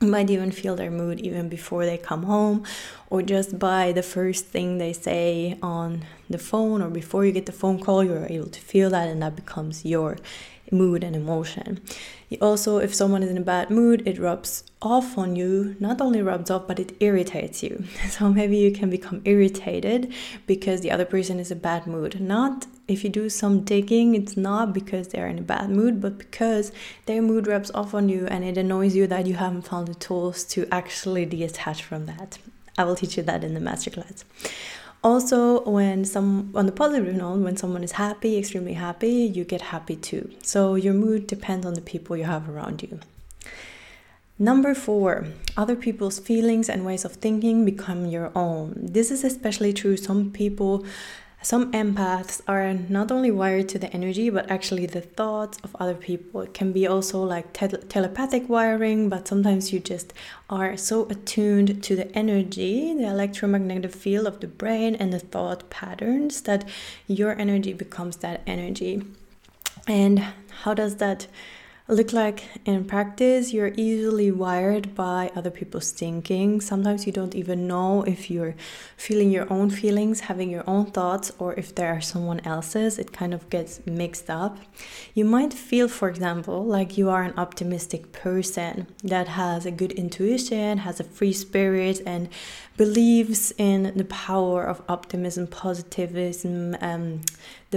Might 0.00 0.28
even 0.30 0.50
feel 0.50 0.76
their 0.76 0.90
mood 0.90 1.20
even 1.20 1.48
before 1.48 1.86
they 1.86 1.96
come 1.96 2.24
home, 2.24 2.64
or 3.08 3.22
just 3.22 3.58
by 3.58 3.92
the 3.92 4.02
first 4.02 4.46
thing 4.46 4.76
they 4.76 4.92
say 4.92 5.58
on 5.62 6.04
the 6.28 6.38
phone, 6.38 6.82
or 6.82 6.90
before 6.90 7.24
you 7.24 7.32
get 7.32 7.46
the 7.46 7.52
phone 7.52 7.80
call, 7.80 8.04
you're 8.04 8.26
able 8.26 8.48
to 8.48 8.60
feel 8.60 8.90
that, 8.90 9.08
and 9.08 9.22
that 9.22 9.36
becomes 9.36 9.84
your 9.86 10.18
mood 10.70 11.04
and 11.04 11.16
emotion. 11.16 11.80
Also, 12.40 12.78
if 12.78 12.94
someone 12.94 13.22
is 13.22 13.30
in 13.30 13.38
a 13.38 13.42
bad 13.42 13.70
mood, 13.70 14.06
it 14.06 14.18
rubs 14.18 14.64
off 14.82 15.16
on 15.16 15.36
you. 15.36 15.76
Not 15.78 16.00
only 16.00 16.20
rubs 16.22 16.50
off, 16.50 16.66
but 16.66 16.80
it 16.80 16.92
irritates 17.00 17.62
you. 17.62 17.84
So 18.10 18.32
maybe 18.32 18.56
you 18.56 18.72
can 18.72 18.90
become 18.90 19.22
irritated 19.24 20.12
because 20.46 20.80
the 20.80 20.90
other 20.90 21.04
person 21.04 21.38
is 21.38 21.50
in 21.50 21.58
a 21.58 21.60
bad 21.60 21.86
mood. 21.86 22.20
Not 22.20 22.66
if 22.88 23.02
you 23.02 23.10
do 23.10 23.28
some 23.28 23.62
digging, 23.64 24.14
it's 24.14 24.36
not 24.36 24.72
because 24.72 25.08
they're 25.08 25.26
in 25.26 25.38
a 25.38 25.42
bad 25.42 25.70
mood, 25.70 26.00
but 26.00 26.18
because 26.18 26.72
their 27.06 27.20
mood 27.22 27.46
rubs 27.46 27.70
off 27.72 27.94
on 27.94 28.08
you 28.08 28.26
and 28.26 28.44
it 28.44 28.56
annoys 28.56 28.94
you 28.94 29.06
that 29.08 29.26
you 29.26 29.34
haven't 29.34 29.62
found 29.62 29.88
the 29.88 29.94
tools 29.94 30.44
to 30.44 30.66
actually 30.70 31.24
detach 31.26 31.82
from 31.82 32.06
that. 32.06 32.38
I 32.78 32.84
will 32.84 32.96
teach 32.96 33.16
you 33.16 33.22
that 33.24 33.42
in 33.42 33.54
the 33.54 33.60
masterclass 33.60 34.24
also 35.04 35.62
when 35.64 36.04
some 36.04 36.50
on 36.54 36.66
the 36.66 36.72
positive 36.72 37.14
note 37.14 37.38
when 37.38 37.56
someone 37.56 37.84
is 37.84 37.92
happy 37.92 38.38
extremely 38.38 38.72
happy 38.72 39.08
you 39.08 39.44
get 39.44 39.60
happy 39.60 39.94
too 39.94 40.28
so 40.42 40.74
your 40.74 40.94
mood 40.94 41.26
depends 41.26 41.66
on 41.66 41.74
the 41.74 41.80
people 41.80 42.16
you 42.16 42.24
have 42.24 42.48
around 42.48 42.82
you 42.82 42.98
Number 44.38 44.74
four, 44.74 45.28
other 45.56 45.74
people's 45.74 46.18
feelings 46.18 46.68
and 46.68 46.84
ways 46.84 47.06
of 47.06 47.12
thinking 47.12 47.64
become 47.64 48.04
your 48.04 48.30
own. 48.34 48.74
This 48.76 49.10
is 49.10 49.24
especially 49.24 49.72
true. 49.72 49.96
Some 49.96 50.30
people 50.30 50.84
some 51.46 51.70
empaths 51.70 52.40
are 52.48 52.74
not 52.74 53.12
only 53.12 53.30
wired 53.30 53.68
to 53.68 53.78
the 53.78 53.92
energy, 53.92 54.30
but 54.30 54.50
actually 54.50 54.84
the 54.84 55.00
thoughts 55.00 55.58
of 55.62 55.76
other 55.78 55.94
people. 55.94 56.40
It 56.40 56.52
can 56.52 56.72
be 56.72 56.88
also 56.88 57.22
like 57.22 57.52
te- 57.52 57.86
telepathic 57.88 58.48
wiring, 58.48 59.08
but 59.08 59.28
sometimes 59.28 59.72
you 59.72 59.78
just 59.78 60.12
are 60.50 60.76
so 60.76 61.06
attuned 61.08 61.84
to 61.84 61.94
the 61.94 62.10
energy, 62.18 62.92
the 62.94 63.06
electromagnetic 63.06 63.92
field 63.92 64.26
of 64.26 64.40
the 64.40 64.48
brain, 64.48 64.96
and 64.96 65.12
the 65.12 65.20
thought 65.20 65.70
patterns 65.70 66.40
that 66.40 66.68
your 67.06 67.38
energy 67.38 67.72
becomes 67.72 68.16
that 68.16 68.42
energy. 68.44 69.04
And 69.86 70.18
how 70.64 70.74
does 70.74 70.96
that? 70.96 71.28
Look 71.88 72.12
like 72.12 72.42
in 72.64 72.84
practice 72.84 73.52
you're 73.52 73.72
easily 73.76 74.32
wired 74.32 74.92
by 74.96 75.30
other 75.36 75.50
people's 75.50 75.92
thinking. 75.92 76.60
Sometimes 76.60 77.06
you 77.06 77.12
don't 77.12 77.34
even 77.34 77.68
know 77.68 78.02
if 78.02 78.28
you're 78.28 78.56
feeling 78.96 79.30
your 79.30 79.50
own 79.52 79.70
feelings 79.70 80.20
having 80.20 80.50
your 80.50 80.64
own 80.66 80.86
thoughts 80.86 81.30
or 81.38 81.54
if 81.54 81.74
there 81.76 81.94
are 81.94 82.00
someone 82.00 82.40
else's. 82.40 82.98
It 82.98 83.12
kind 83.12 83.32
of 83.32 83.48
gets 83.50 83.86
mixed 83.86 84.28
up. 84.28 84.58
You 85.14 85.24
might 85.24 85.52
feel 85.52 85.86
for 85.86 86.08
example 86.08 86.64
like 86.64 86.98
you 86.98 87.08
are 87.08 87.22
an 87.22 87.34
optimistic 87.36 88.10
person 88.10 88.88
that 89.04 89.28
has 89.28 89.64
a 89.64 89.70
good 89.70 89.92
intuition 89.92 90.78
has 90.78 90.98
a 90.98 91.04
free 91.04 91.32
spirit 91.32 92.00
and 92.04 92.28
believes 92.76 93.52
in 93.58 93.92
the 93.96 94.04
power 94.04 94.64
of 94.64 94.82
optimism 94.88 95.46
positivism 95.46 96.76
um, 96.80 97.20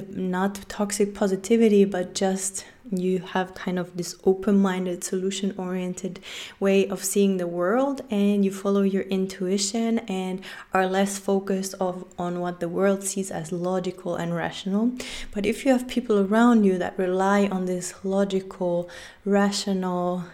the 0.07 0.19
not 0.19 0.67
toxic 0.69 1.13
positivity 1.13 1.85
but 1.85 2.15
just 2.15 2.65
you 2.91 3.19
have 3.19 3.53
kind 3.53 3.77
of 3.77 3.95
this 3.97 4.15
open-minded 4.23 5.03
solution 5.03 5.53
oriented 5.57 6.19
way 6.59 6.87
of 6.87 7.03
seeing 7.03 7.37
the 7.37 7.47
world 7.47 8.01
and 8.09 8.43
you 8.43 8.51
follow 8.51 8.81
your 8.81 9.03
intuition 9.03 9.99
and 9.99 10.41
are 10.73 10.87
less 10.87 11.19
focused 11.19 11.75
of, 11.79 12.05
on 12.17 12.39
what 12.39 12.59
the 12.59 12.69
world 12.69 13.03
sees 13.03 13.29
as 13.29 13.51
logical 13.51 14.15
and 14.15 14.35
rational. 14.35 14.91
But 15.33 15.45
if 15.45 15.65
you 15.65 15.71
have 15.71 15.87
people 15.87 16.19
around 16.19 16.63
you 16.63 16.77
that 16.77 16.97
rely 16.97 17.47
on 17.47 17.65
this 17.65 17.93
logical 18.03 18.89
rational 19.23 20.25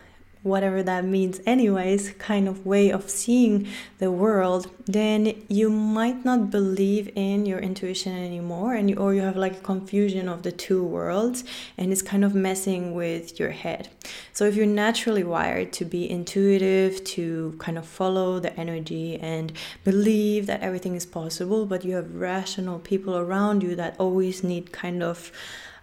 whatever 0.46 0.84
that 0.84 1.04
means 1.04 1.42
anyways 1.48 2.12
kind 2.20 2.48
of 2.48 2.68
way 2.68 2.92
of 2.92 3.10
seeing 3.10 3.68
the 3.98 4.12
world 4.12 4.70
then 4.86 5.34
you 5.48 5.68
might 5.72 6.24
not 6.24 6.52
believe 6.52 7.12
in 7.16 7.48
your 7.48 7.58
intuition 7.58 8.16
anymore 8.16 8.76
and 8.76 8.92
you, 8.92 8.96
or 8.96 9.16
you 9.16 9.22
have 9.22 9.36
like 9.36 9.58
a 9.58 9.62
confusion 9.62 10.30
of 10.30 10.44
the 10.44 10.52
two 10.52 10.84
worlds 10.84 11.44
and 11.80 11.92
it's 11.92 12.04
kind 12.04 12.24
of 12.24 12.36
messing 12.36 12.94
with 12.94 13.40
your 13.40 13.50
head. 13.50 13.90
So 14.34 14.46
if 14.46 14.56
you're 14.56 14.68
naturally 14.68 15.24
wired 15.24 15.74
to 15.74 15.86
be 15.86 16.08
intuitive 16.08 17.04
to 17.16 17.56
kind 17.58 17.80
of 17.80 17.88
follow 17.88 18.40
the 18.40 18.56
energy 18.60 19.18
and 19.20 19.52
believe 19.84 20.46
that 20.46 20.62
everything 20.62 20.96
is 20.96 21.08
possible 21.08 21.66
but 21.66 21.84
you 21.84 21.96
have 21.96 22.14
rational 22.14 22.78
people 22.78 23.18
around 23.18 23.64
you 23.64 23.76
that 23.76 23.96
always 23.98 24.44
need 24.44 24.72
kind 24.72 25.02
of 25.02 25.32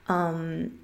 um, 0.09 0.79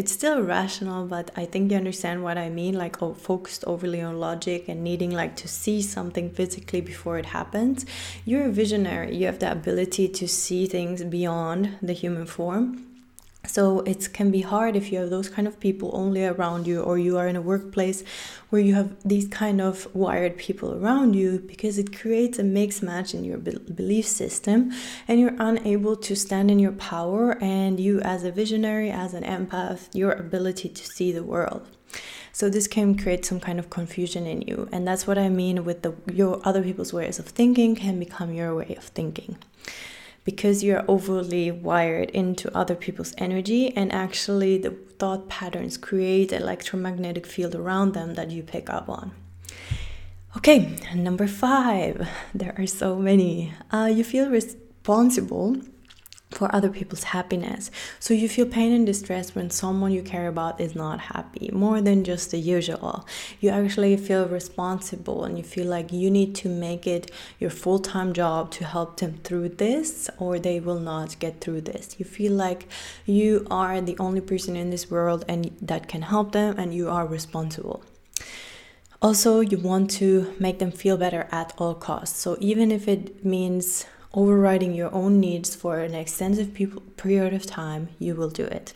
it's 0.00 0.12
still 0.12 0.40
rational 0.40 1.04
but 1.06 1.30
i 1.36 1.44
think 1.44 1.70
you 1.70 1.76
understand 1.76 2.22
what 2.22 2.38
i 2.38 2.48
mean 2.48 2.72
like 2.72 3.02
oh, 3.02 3.12
focused 3.12 3.62
overly 3.66 4.00
on 4.00 4.18
logic 4.18 4.66
and 4.66 4.82
needing 4.82 5.10
like 5.10 5.36
to 5.36 5.46
see 5.46 5.82
something 5.82 6.30
physically 6.30 6.80
before 6.80 7.18
it 7.18 7.26
happens. 7.26 7.84
You're 8.24 8.46
a 8.46 8.50
visionary. 8.50 9.14
You 9.14 9.26
have 9.26 9.40
the 9.40 9.50
ability 9.50 10.08
to 10.08 10.26
see 10.26 10.66
things 10.66 11.04
beyond 11.04 11.76
the 11.82 11.92
human 11.92 12.26
form 12.26 12.89
so 13.46 13.80
it 13.80 14.12
can 14.12 14.30
be 14.30 14.42
hard 14.42 14.76
if 14.76 14.92
you 14.92 14.98
have 14.98 15.10
those 15.10 15.28
kind 15.28 15.48
of 15.48 15.58
people 15.58 15.90
only 15.94 16.24
around 16.24 16.66
you 16.66 16.80
or 16.80 16.98
you 16.98 17.16
are 17.16 17.26
in 17.26 17.36
a 17.36 17.40
workplace 17.40 18.04
where 18.50 18.60
you 18.60 18.74
have 18.74 18.94
these 19.04 19.26
kind 19.28 19.60
of 19.60 19.92
wired 19.94 20.36
people 20.36 20.74
around 20.74 21.14
you 21.14 21.38
because 21.38 21.78
it 21.78 21.98
creates 21.98 22.38
a 22.38 22.42
mix 22.42 22.82
match 22.82 23.14
in 23.14 23.24
your 23.24 23.38
belief 23.38 24.06
system 24.06 24.70
and 25.08 25.18
you're 25.18 25.36
unable 25.38 25.96
to 25.96 26.14
stand 26.14 26.50
in 26.50 26.58
your 26.58 26.72
power 26.72 27.42
and 27.42 27.80
you 27.80 28.00
as 28.00 28.24
a 28.24 28.30
visionary 28.30 28.90
as 28.90 29.14
an 29.14 29.24
empath 29.24 29.88
your 29.94 30.12
ability 30.12 30.68
to 30.68 30.84
see 30.84 31.10
the 31.10 31.24
world. 31.24 31.66
So 32.32 32.48
this 32.48 32.68
can 32.68 32.96
create 32.96 33.24
some 33.24 33.40
kind 33.40 33.58
of 33.58 33.70
confusion 33.70 34.26
in 34.26 34.42
you 34.42 34.68
and 34.70 34.86
that's 34.86 35.06
what 35.06 35.18
i 35.18 35.28
mean 35.28 35.64
with 35.64 35.82
the 35.82 35.92
your 36.12 36.40
other 36.44 36.62
people's 36.62 36.92
ways 36.92 37.18
of 37.18 37.26
thinking 37.26 37.74
can 37.74 37.98
become 37.98 38.32
your 38.32 38.54
way 38.54 38.74
of 38.78 38.84
thinking 38.84 39.36
because 40.24 40.62
you're 40.62 40.84
overly 40.88 41.50
wired 41.50 42.10
into 42.10 42.54
other 42.56 42.74
people's 42.74 43.14
energy 43.18 43.74
and 43.76 43.92
actually 43.92 44.58
the 44.58 44.70
thought 44.98 45.28
patterns 45.28 45.76
create 45.76 46.32
electromagnetic 46.32 47.26
field 47.26 47.54
around 47.54 47.94
them 47.94 48.14
that 48.14 48.30
you 48.30 48.42
pick 48.42 48.68
up 48.68 48.88
on. 48.88 49.12
Okay 50.36 50.76
number 50.94 51.26
five. 51.26 52.08
There 52.34 52.54
are 52.58 52.66
so 52.66 52.96
many. 52.96 53.52
Uh, 53.72 53.90
you 53.92 54.04
feel 54.04 54.28
responsible 54.28 55.56
for 56.30 56.54
other 56.54 56.70
people's 56.70 57.04
happiness. 57.04 57.70
So 57.98 58.14
you 58.14 58.28
feel 58.28 58.46
pain 58.46 58.72
and 58.72 58.86
distress 58.86 59.34
when 59.34 59.50
someone 59.50 59.92
you 59.92 60.02
care 60.02 60.28
about 60.28 60.60
is 60.60 60.74
not 60.74 61.00
happy, 61.00 61.50
more 61.52 61.80
than 61.80 62.04
just 62.04 62.30
the 62.30 62.38
usual. 62.38 63.06
You 63.40 63.50
actually 63.50 63.96
feel 63.96 64.28
responsible 64.28 65.24
and 65.24 65.36
you 65.36 65.44
feel 65.44 65.66
like 65.66 65.92
you 65.92 66.10
need 66.10 66.34
to 66.36 66.48
make 66.48 66.86
it 66.86 67.10
your 67.38 67.50
full 67.50 67.78
time 67.78 68.12
job 68.12 68.50
to 68.52 68.64
help 68.64 68.98
them 68.98 69.18
through 69.24 69.50
this, 69.50 70.08
or 70.18 70.38
they 70.38 70.60
will 70.60 70.78
not 70.78 71.18
get 71.18 71.40
through 71.40 71.62
this. 71.62 71.96
You 71.98 72.04
feel 72.04 72.32
like 72.32 72.68
you 73.06 73.46
are 73.50 73.80
the 73.80 73.98
only 73.98 74.20
person 74.20 74.56
in 74.56 74.70
this 74.70 74.90
world 74.90 75.24
and 75.28 75.56
that 75.60 75.88
can 75.88 76.02
help 76.02 76.32
them, 76.32 76.58
and 76.58 76.74
you 76.74 76.88
are 76.88 77.06
responsible. 77.06 77.82
Also, 79.02 79.40
you 79.40 79.56
want 79.56 79.90
to 79.90 80.34
make 80.38 80.58
them 80.58 80.70
feel 80.70 80.98
better 80.98 81.26
at 81.32 81.54
all 81.56 81.74
costs. 81.74 82.20
So 82.20 82.36
even 82.38 82.70
if 82.70 82.86
it 82.86 83.24
means 83.24 83.86
overriding 84.12 84.74
your 84.74 84.92
own 84.94 85.20
needs 85.20 85.54
for 85.54 85.78
an 85.80 85.94
extensive 85.94 86.54
period 86.96 87.34
of 87.34 87.46
time, 87.46 87.88
you 87.98 88.14
will 88.14 88.30
do 88.30 88.44
it. 88.44 88.72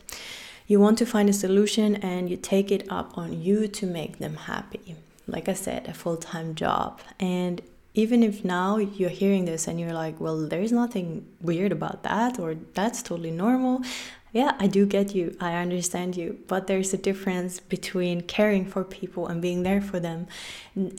You 0.67 0.79
want 0.79 0.97
to 0.99 1.05
find 1.05 1.29
a 1.29 1.33
solution 1.33 1.95
and 1.97 2.29
you 2.29 2.37
take 2.37 2.71
it 2.71 2.87
up 2.89 3.17
on 3.17 3.41
you 3.41 3.67
to 3.67 3.85
make 3.85 4.17
them 4.17 4.35
happy. 4.35 4.95
Like 5.27 5.47
I 5.47 5.53
said, 5.53 5.87
a 5.87 5.93
full 5.93 6.17
time 6.17 6.55
job. 6.55 7.01
And 7.19 7.61
even 7.93 8.23
if 8.23 8.43
now 8.43 8.77
you're 8.77 9.09
hearing 9.09 9.45
this 9.45 9.67
and 9.67 9.79
you're 9.79 9.93
like, 9.93 10.19
well, 10.19 10.47
there's 10.47 10.71
nothing 10.71 11.25
weird 11.39 11.71
about 11.71 12.03
that, 12.03 12.39
or 12.39 12.55
that's 12.73 13.01
totally 13.01 13.31
normal. 13.31 13.83
Yeah, 14.33 14.53
I 14.59 14.67
do 14.67 14.85
get 14.85 15.15
you. 15.15 15.37
I 15.39 15.53
understand 15.53 16.17
you. 16.17 16.39
But 16.47 16.67
there's 16.67 16.93
a 16.93 16.97
difference 16.97 17.61
between 17.61 18.21
caring 18.21 18.65
for 18.65 18.83
people 18.83 19.27
and 19.27 19.41
being 19.41 19.63
there 19.63 19.81
for 19.81 19.99
them 19.99 20.27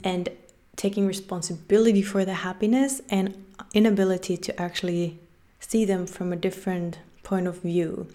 and 0.03 0.29
taking 0.75 1.05
responsibility 1.05 2.01
for 2.01 2.25
their 2.25 2.35
happiness 2.35 3.01
and 3.09 3.45
inability 3.73 4.37
to 4.37 4.61
actually 4.61 5.19
see 5.59 5.85
them 5.85 6.05
from 6.05 6.31
a 6.31 6.35
different 6.35 6.99
point 7.23 7.45
of 7.45 7.61
view. 7.61 8.07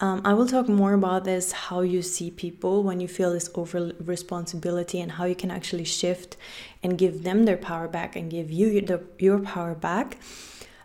Um, 0.00 0.22
I 0.24 0.34
will 0.34 0.48
talk 0.48 0.68
more 0.68 0.94
about 0.94 1.24
this 1.24 1.52
how 1.52 1.82
you 1.82 2.02
see 2.02 2.30
people 2.32 2.82
when 2.82 2.98
you 2.98 3.06
feel 3.06 3.32
this 3.32 3.48
over 3.54 3.92
responsibility 4.00 5.00
and 5.00 5.12
how 5.12 5.24
you 5.24 5.36
can 5.36 5.52
actually 5.52 5.84
shift 5.84 6.36
and 6.82 6.98
give 6.98 7.22
them 7.22 7.44
their 7.44 7.56
power 7.56 7.86
back 7.86 8.16
and 8.16 8.28
give 8.28 8.50
you 8.50 8.80
the, 8.80 9.04
your 9.18 9.38
power 9.38 9.74
back 9.74 10.18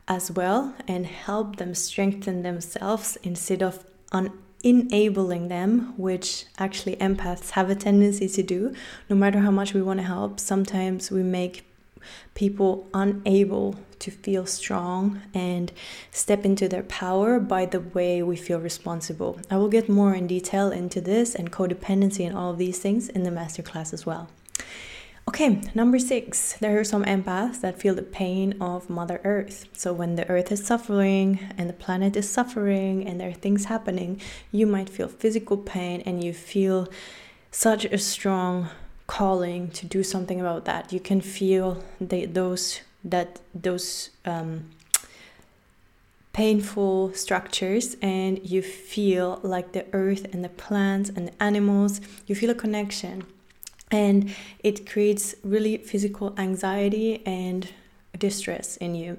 as 0.08 0.30
well 0.32 0.76
and 0.88 1.08
help 1.08 1.56
them 1.56 1.74
strengthen 1.74 2.44
themselves 2.44 3.18
instead 3.24 3.64
of 3.64 3.84
un- 4.12 4.38
enabling 4.64 5.48
them, 5.48 5.98
which 5.98 6.46
actually 6.60 6.96
empaths 6.98 7.52
have 7.52 7.70
a 7.70 7.76
tendency 7.76 8.28
to 8.28 8.44
do. 8.44 8.74
No 9.10 9.16
matter 9.16 9.40
how 9.40 9.52
much 9.52 9.74
we 9.74 9.82
want 9.82 10.00
to 10.00 10.06
help, 10.06 10.40
sometimes 10.40 11.10
we 11.10 11.24
make 11.24 11.66
people 12.34 12.88
unable 12.94 13.76
to 14.00 14.12
feel 14.12 14.46
strong 14.46 15.22
and 15.34 15.72
step 16.12 16.44
into 16.44 16.68
their 16.68 16.84
power 16.84 17.40
by 17.40 17.66
the 17.66 17.80
way 17.80 18.22
we 18.24 18.36
feel 18.36 18.60
responsible. 18.60 19.40
I 19.50 19.58
will 19.58 19.70
get 19.70 19.88
more 19.88 20.14
in 20.14 20.28
detail 20.28 20.72
into 20.72 21.02
this 21.02 21.36
and 21.36 21.52
codependency 21.52 22.26
and 22.26 22.36
all 22.36 22.52
of 22.52 22.58
these 22.58 22.80
things 22.80 23.10
in 23.10 23.24
the 23.24 23.30
masterclass 23.30 23.94
as 23.94 24.06
well. 24.06 24.30
Okay, 25.28 25.62
number 25.76 26.00
six, 26.00 26.54
there 26.54 26.80
are 26.80 26.84
some 26.84 27.06
empaths 27.06 27.62
that 27.62 27.80
feel 27.80 27.94
the 27.94 28.02
pain 28.02 28.60
of 28.60 28.90
Mother 28.90 29.22
Earth. 29.24 29.66
So, 29.72 29.94
when 29.94 30.16
the 30.16 30.28
Earth 30.28 30.52
is 30.52 30.66
suffering 30.66 31.40
and 31.58 31.70
the 31.70 31.74
planet 31.74 32.18
is 32.18 32.30
suffering 32.30 33.08
and 33.08 33.22
there 33.22 33.30
are 33.30 33.34
things 33.34 33.66
happening, 33.66 34.20
you 34.52 34.66
might 34.66 34.90
feel 34.90 35.08
physical 35.08 35.58
pain 35.58 36.02
and 36.08 36.24
you 36.24 36.34
feel 36.34 36.90
such 37.52 37.86
a 37.86 37.98
strong 38.00 38.70
calling 39.12 39.70
to 39.72 39.86
do 39.86 40.02
something 40.04 40.40
about 40.40 40.64
that. 40.64 40.94
You 40.94 41.02
can 41.02 41.20
feel 41.20 41.84
the, 42.00 42.26
those 42.26 42.80
that 43.04 43.42
those 43.54 44.10
um, 44.24 44.70
painful 46.32 47.14
structures 47.14 47.98
and 48.02 48.40
you 48.54 48.62
feel 48.62 49.42
like 49.44 49.74
the 49.74 49.86
earth 49.92 50.24
and 50.34 50.46
the 50.46 50.54
plants 50.64 51.10
and 51.10 51.28
the 51.28 51.44
animals 51.44 52.00
you 52.26 52.36
feel 52.36 52.52
a 52.52 52.56
connection 52.56 53.26
and 53.92 54.34
it 54.64 54.90
creates 54.90 55.36
really 55.44 55.76
physical 55.78 56.34
anxiety 56.38 57.22
and 57.26 57.68
distress 58.18 58.78
in 58.78 58.96
you. 58.96 59.18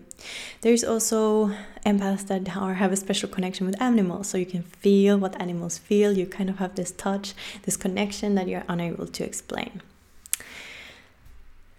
There's 0.62 0.84
also 0.84 1.50
empaths 1.84 2.26
that 2.28 2.56
are, 2.56 2.74
have 2.74 2.92
a 2.92 2.96
special 2.96 3.28
connection 3.28 3.66
with 3.66 3.80
animals, 3.82 4.28
so 4.28 4.38
you 4.38 4.46
can 4.46 4.62
feel 4.62 5.18
what 5.18 5.38
animals 5.40 5.76
feel. 5.76 6.16
You 6.16 6.26
kind 6.26 6.48
of 6.48 6.58
have 6.58 6.76
this 6.76 6.92
touch, 6.92 7.34
this 7.64 7.76
connection 7.76 8.34
that 8.36 8.48
you're 8.48 8.64
unable 8.68 9.06
to 9.06 9.24
explain. 9.24 9.82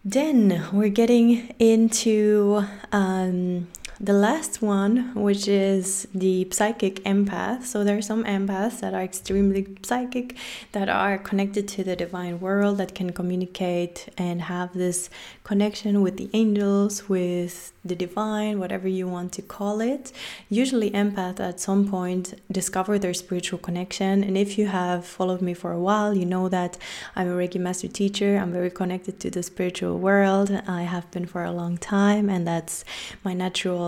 Then 0.06 0.68
we're 0.74 0.90
getting 0.90 1.56
into 1.60 2.66
um, 2.92 3.70
the 4.00 4.14
last 4.14 4.62
one, 4.62 5.14
which 5.16 5.48
is 5.48 6.08
the 6.14 6.48
psychic 6.52 7.04
empath. 7.04 7.64
So 7.64 7.84
there 7.84 7.98
are 7.98 8.02
some 8.02 8.24
empaths 8.24 8.80
that 8.82 8.94
are 8.94 9.02
extremely 9.02 9.78
psychic, 9.84 10.36
that 10.72 10.90
are 10.90 11.18
connected 11.18 11.68
to 11.70 11.84
the 11.84 11.96
divine 11.96 12.40
world, 12.40 12.78
that 12.78 12.96
can 12.96 13.12
communicate 13.12 14.10
and 14.18 14.44
have 14.44 14.74
this 14.74 15.10
connection 15.44 16.02
with 16.02 16.18
the 16.18 16.30
angels, 16.34 17.08
with 17.08 17.74
the 17.86 17.96
divine, 17.96 18.60
whatever 18.60 18.88
you 18.88 19.08
want 19.08 19.32
to 19.34 19.42
call 19.42 19.82
it. 19.82 20.12
Usually, 20.50 20.90
empaths 20.92 21.40
at 21.40 21.60
some 21.60 21.88
point 21.90 22.34
discover 22.52 22.98
their 22.98 23.14
spiritual 23.14 23.60
connection. 23.60 24.24
And 24.24 24.38
if 24.38 24.58
you 24.58 24.68
have 24.68 25.06
followed 25.06 25.42
me 25.42 25.54
for 25.54 25.72
a 25.72 25.80
while, 25.80 26.16
you 26.16 26.26
know 26.26 26.50
that 26.50 26.78
I'm 27.16 27.28
a 27.28 27.36
Reiki 27.36 27.60
master 27.60 27.88
teacher. 27.88 28.38
I'm 28.38 28.54
very 28.54 28.72
connected 28.72 29.20
to 29.22 29.30
the 29.30 29.44
spiritual 29.44 29.98
world. 30.00 30.50
I 30.68 30.84
have 30.84 31.12
been 31.12 31.26
for 31.26 31.44
a 31.44 31.52
long 31.52 31.78
time, 31.78 32.30
and 32.30 32.48
that's 32.48 32.86
my 33.24 33.34
natural 33.34 33.83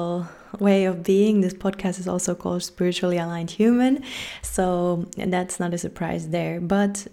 way 0.59 0.85
of 0.85 1.03
being. 1.03 1.41
This 1.41 1.53
podcast 1.53 1.99
is 1.99 2.07
also 2.07 2.35
called 2.35 2.63
Spiritually 2.63 3.17
Aligned 3.17 3.51
Human. 3.51 4.03
So 4.41 5.07
that's 5.17 5.59
not 5.59 5.73
a 5.73 5.77
surprise 5.77 6.29
there. 6.29 6.59
But 6.61 7.07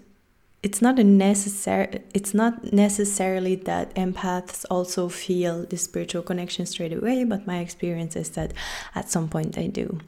it's 0.63 0.81
not 0.81 0.97
a 0.97 1.03
necessary 1.03 1.99
it's 2.13 2.33
not 2.33 2.71
necessarily 2.71 3.55
that 3.55 3.93
empaths 3.95 4.65
also 4.71 5.09
feel 5.09 5.65
the 5.65 5.77
spiritual 5.77 6.23
connection 6.23 6.65
straight 6.65 6.93
away, 6.93 7.25
but 7.25 7.45
my 7.45 7.59
experience 7.59 8.15
is 8.15 8.29
that 8.29 8.53
at 8.95 9.09
some 9.09 9.27
point 9.27 9.53
they 9.55 9.67
do. 9.67 9.99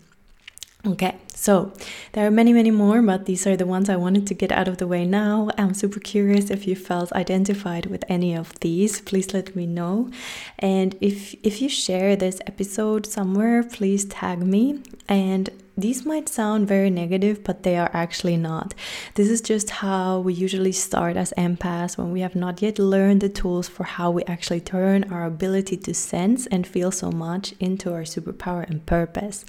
Okay, 0.88 1.15
so 1.34 1.74
there 2.12 2.28
are 2.28 2.32
many, 2.32 2.54
many 2.54 2.69
more, 2.69 3.02
but 3.02 3.26
these 3.26 3.48
are 3.48 3.58
the 3.58 3.65
ones 3.65 3.89
I 3.89 3.95
wanted 3.95 4.28
to 4.28 4.36
get 4.36 4.52
out 4.52 4.67
of 4.67 4.78
the 4.78 4.86
way 4.86 5.04
now. 5.04 5.50
I'm 5.58 5.74
super 5.74 6.00
curious 6.00 6.52
if 6.52 6.67
you 6.67 6.76
felt 6.76 7.12
identified 7.13 7.88
with 7.88 8.04
any 8.08 8.36
of 8.36 8.60
these. 8.60 9.02
Please 9.02 9.34
let 9.34 9.56
me 9.56 9.65
know. 9.65 10.12
And 10.60 10.95
if 11.02 11.34
if 11.41 11.60
you 11.60 11.69
share 11.69 12.15
this 12.15 12.39
episode 12.45 13.08
somewhere, 13.08 13.63
please 13.63 14.06
tag 14.06 14.39
me 14.43 14.84
and 15.10 15.50
these 15.77 16.05
might 16.05 16.29
sound 16.29 16.67
very 16.67 16.89
negative, 16.89 17.43
but 17.43 17.63
they 17.63 17.77
are 17.77 17.91
actually 17.93 18.38
not. 18.38 18.73
This 19.15 19.29
is 19.29 19.41
just 19.41 19.69
how 19.69 20.19
we 20.19 20.33
usually 20.33 20.71
start 20.71 21.17
as 21.17 21.33
empaths 21.38 21.97
when 21.97 22.11
we 22.11 22.21
have 22.21 22.35
not 22.35 22.61
yet 22.61 22.79
learned 22.79 23.21
the 23.21 23.29
tools 23.29 23.67
for 23.67 23.83
how 23.83 24.09
we 24.11 24.23
actually 24.23 24.61
turn 24.61 25.11
our 25.11 25.25
ability 25.25 25.77
to 25.77 25.93
sense 25.93 26.47
and 26.47 26.65
feel 26.65 26.91
so 26.91 27.11
much 27.11 27.53
into 27.59 27.91
our 27.93 28.03
superpower 28.03 28.67
and 28.69 28.85
purpose. 28.85 29.45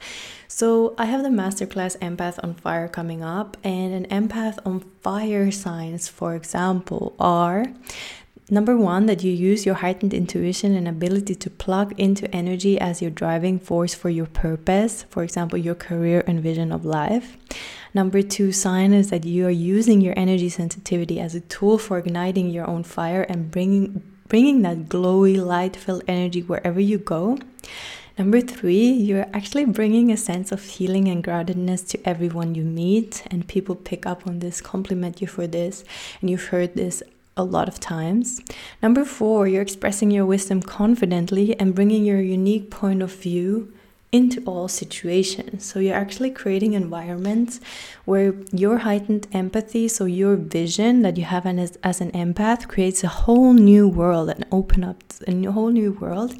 So, 0.48 0.94
I 0.98 1.06
have 1.06 1.22
the 1.22 1.28
masterclass 1.28 1.96
Empath 1.98 2.38
on 2.42 2.54
Fire 2.54 2.88
coming 2.88 3.22
up, 3.22 3.56
and 3.62 3.92
an 3.92 4.06
empath 4.06 4.58
on 4.64 4.80
fire 5.02 5.50
signs, 5.50 6.08
for 6.08 6.34
example, 6.34 7.14
are 7.18 7.66
Number 8.48 8.76
one, 8.76 9.06
that 9.06 9.24
you 9.24 9.32
use 9.32 9.66
your 9.66 9.74
heightened 9.74 10.14
intuition 10.14 10.76
and 10.76 10.86
ability 10.86 11.34
to 11.34 11.50
plug 11.50 11.98
into 11.98 12.32
energy 12.32 12.78
as 12.78 13.02
your 13.02 13.10
driving 13.10 13.58
force 13.58 13.92
for 13.92 14.08
your 14.08 14.26
purpose, 14.26 15.04
for 15.10 15.24
example, 15.24 15.58
your 15.58 15.74
career 15.74 16.22
and 16.28 16.40
vision 16.40 16.70
of 16.70 16.84
life. 16.84 17.36
Number 17.92 18.22
two 18.22 18.52
sign 18.52 18.92
is 18.92 19.10
that 19.10 19.24
you 19.24 19.48
are 19.48 19.50
using 19.50 20.00
your 20.00 20.14
energy 20.16 20.48
sensitivity 20.48 21.18
as 21.18 21.34
a 21.34 21.40
tool 21.40 21.76
for 21.76 21.98
igniting 21.98 22.50
your 22.50 22.68
own 22.70 22.84
fire 22.84 23.22
and 23.22 23.50
bringing, 23.50 24.00
bringing 24.28 24.62
that 24.62 24.88
glowy, 24.88 25.44
light 25.44 25.74
filled 25.74 26.04
energy 26.06 26.42
wherever 26.42 26.78
you 26.78 26.98
go. 26.98 27.38
Number 28.16 28.40
three, 28.40 28.90
you're 28.92 29.26
actually 29.34 29.64
bringing 29.64 30.12
a 30.12 30.16
sense 30.16 30.52
of 30.52 30.64
healing 30.64 31.08
and 31.08 31.22
groundedness 31.22 31.86
to 31.88 32.08
everyone 32.08 32.54
you 32.54 32.62
meet, 32.62 33.24
and 33.30 33.48
people 33.48 33.74
pick 33.74 34.06
up 34.06 34.26
on 34.26 34.38
this, 34.38 34.60
compliment 34.60 35.20
you 35.20 35.26
for 35.26 35.48
this, 35.48 35.84
and 36.20 36.30
you've 36.30 36.46
heard 36.46 36.76
this 36.76 37.02
a 37.36 37.44
lot 37.44 37.68
of 37.68 37.78
times. 37.78 38.40
Number 38.82 39.04
four, 39.04 39.46
you're 39.46 39.62
expressing 39.62 40.10
your 40.10 40.26
wisdom 40.26 40.62
confidently 40.62 41.58
and 41.60 41.74
bringing 41.74 42.04
your 42.04 42.20
unique 42.20 42.70
point 42.70 43.02
of 43.02 43.12
view 43.12 43.72
into 44.12 44.40
all 44.46 44.68
situations. 44.68 45.64
So 45.64 45.78
you're 45.78 45.94
actually 45.94 46.30
creating 46.30 46.72
environments 46.72 47.60
where 48.04 48.34
your 48.52 48.78
heightened 48.78 49.26
empathy, 49.32 49.88
so 49.88 50.04
your 50.04 50.36
vision 50.36 51.02
that 51.02 51.16
you 51.16 51.24
have 51.24 51.44
as, 51.44 51.76
as 51.82 52.00
an 52.00 52.12
empath, 52.12 52.68
creates 52.68 53.04
a 53.04 53.08
whole 53.08 53.52
new 53.52 53.86
world 53.88 54.30
and 54.30 54.46
open 54.50 54.84
up 54.84 55.02
a 55.26 55.32
whole 55.52 55.70
new 55.70 55.92
world 55.92 56.34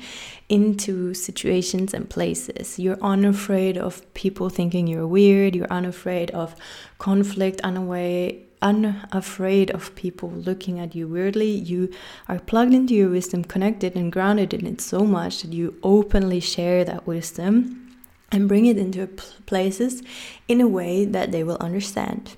into 0.49 1.13
situations 1.13 1.93
and 1.93 2.09
places. 2.09 2.79
You're 2.79 3.03
unafraid 3.03 3.77
of 3.77 4.03
people 4.15 4.49
thinking 4.49 4.87
you're 4.87 5.07
weird. 5.07 5.57
You're 5.57 5.67
unafraid 5.73 6.31
of 6.31 6.55
conflict, 6.99 7.61
unaware 7.63 8.33
unafraid 8.63 9.71
of 9.71 9.95
people 9.95 10.31
looking 10.31 10.79
at 10.79 10.95
you 10.95 11.09
weirdly. 11.09 11.51
You 11.51 11.93
are 12.29 12.39
plugged 12.39 12.75
into 12.75 12.95
your 12.95 13.11
wisdom, 13.11 13.45
connected 13.45 13.95
and 13.95 14.13
grounded 14.13 14.55
in 14.55 14.67
it 14.67 14.81
so 14.81 15.01
much 15.01 15.43
that 15.43 15.53
you 15.53 15.79
openly 15.83 16.41
share 16.41 16.85
that 16.85 17.07
wisdom 17.07 17.97
and 18.33 18.49
bring 18.49 18.67
it 18.67 18.79
into 18.79 19.07
places 19.47 20.03
in 20.49 20.61
a 20.61 20.69
way 20.69 21.05
that 21.05 21.33
they 21.33 21.45
will 21.45 21.59
understand. 21.59 22.37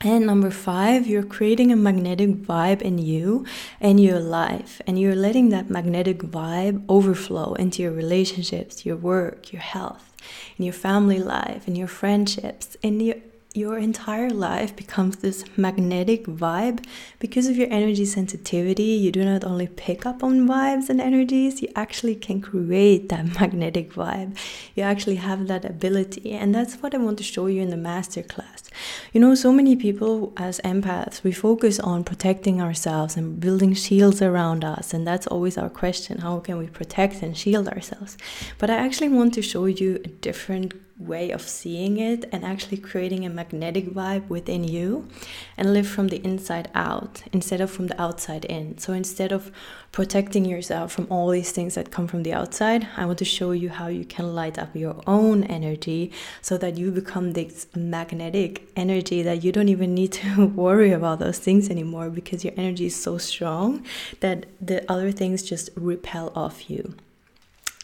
And 0.00 0.26
number 0.26 0.50
five, 0.50 1.08
you're 1.08 1.24
creating 1.24 1.72
a 1.72 1.76
magnetic 1.76 2.42
vibe 2.42 2.82
in 2.82 2.98
you 2.98 3.44
and 3.80 3.98
your 3.98 4.20
life, 4.20 4.80
and 4.86 4.96
you're 4.96 5.16
letting 5.16 5.48
that 5.48 5.70
magnetic 5.70 6.18
vibe 6.18 6.84
overflow 6.88 7.54
into 7.54 7.82
your 7.82 7.90
relationships, 7.90 8.86
your 8.86 8.94
work, 8.94 9.52
your 9.52 9.62
health, 9.62 10.14
in 10.56 10.64
your 10.64 10.72
family 10.72 11.18
life, 11.18 11.66
in 11.66 11.74
your 11.74 11.88
friendships, 11.88 12.76
in 12.80 13.00
your 13.00 13.16
your 13.58 13.76
entire 13.76 14.30
life 14.30 14.74
becomes 14.76 15.16
this 15.16 15.44
magnetic 15.56 16.24
vibe. 16.26 16.84
Because 17.18 17.48
of 17.48 17.56
your 17.56 17.70
energy 17.70 18.04
sensitivity 18.04 18.90
you 19.04 19.10
do 19.10 19.24
not 19.24 19.44
only 19.44 19.66
pick 19.66 20.06
up 20.06 20.22
on 20.22 20.46
vibes 20.46 20.88
and 20.88 21.00
energies 21.00 21.60
you 21.60 21.68
actually 21.74 22.14
can 22.14 22.40
create 22.40 23.08
that 23.08 23.24
magnetic 23.40 23.92
vibe. 23.92 24.36
You 24.76 24.84
actually 24.84 25.16
have 25.16 25.48
that 25.48 25.64
ability 25.64 26.32
and 26.32 26.54
that's 26.54 26.76
what 26.76 26.94
i 26.94 26.98
want 26.98 27.18
to 27.18 27.24
show 27.24 27.46
you 27.46 27.60
in 27.60 27.70
the 27.70 27.76
masterclass. 27.76 28.70
You 29.12 29.20
know 29.20 29.34
so 29.34 29.52
many 29.52 29.74
people 29.74 30.32
as 30.36 30.60
empaths 30.60 31.22
we 31.24 31.32
focus 31.32 31.80
on 31.80 32.04
protecting 32.04 32.62
ourselves 32.62 33.16
and 33.16 33.40
building 33.40 33.74
shields 33.74 34.22
around 34.22 34.64
us 34.64 34.94
and 34.94 35.06
that's 35.06 35.26
always 35.26 35.58
our 35.58 35.70
question 35.70 36.18
how 36.18 36.38
can 36.38 36.58
we 36.58 36.68
protect 36.68 37.22
and 37.22 37.36
shield 37.36 37.66
ourselves? 37.68 38.16
But 38.58 38.70
i 38.70 38.76
actually 38.76 39.08
want 39.08 39.34
to 39.34 39.42
show 39.42 39.64
you 39.66 40.00
a 40.04 40.08
different 40.08 40.74
way 40.98 41.30
of 41.30 41.42
seeing 41.42 41.98
it 41.98 42.28
and 42.32 42.44
actually 42.44 42.76
creating 42.76 43.24
a 43.24 43.30
magnetic 43.30 43.86
vibe 43.86 44.26
within 44.28 44.64
you 44.64 45.08
and 45.56 45.72
live 45.72 45.86
from 45.86 46.08
the 46.08 46.24
inside 46.24 46.68
out 46.74 47.22
instead 47.32 47.60
of 47.60 47.70
from 47.70 47.86
the 47.86 48.00
outside 48.00 48.44
in. 48.44 48.76
So 48.78 48.92
instead 48.92 49.30
of 49.30 49.52
protecting 49.92 50.44
yourself 50.44 50.92
from 50.92 51.06
all 51.08 51.30
these 51.30 51.52
things 51.52 51.74
that 51.76 51.90
come 51.90 52.08
from 52.08 52.24
the 52.24 52.32
outside, 52.32 52.88
I 52.96 53.06
want 53.06 53.18
to 53.18 53.24
show 53.24 53.52
you 53.52 53.70
how 53.70 53.86
you 53.86 54.04
can 54.04 54.34
light 54.34 54.58
up 54.58 54.74
your 54.74 55.00
own 55.06 55.44
energy 55.44 56.12
so 56.42 56.58
that 56.58 56.76
you 56.76 56.90
become 56.90 57.32
this 57.32 57.66
magnetic 57.74 58.68
energy 58.76 59.22
that 59.22 59.44
you 59.44 59.52
don't 59.52 59.68
even 59.68 59.94
need 59.94 60.12
to 60.12 60.46
worry 60.64 60.92
about 60.92 61.20
those 61.20 61.38
things 61.38 61.70
anymore 61.70 62.10
because 62.10 62.44
your 62.44 62.54
energy 62.56 62.86
is 62.86 62.96
so 62.96 63.18
strong 63.18 63.84
that 64.20 64.46
the 64.60 64.90
other 64.90 65.12
things 65.12 65.42
just 65.42 65.70
repel 65.76 66.32
off 66.34 66.68
you. 66.68 66.94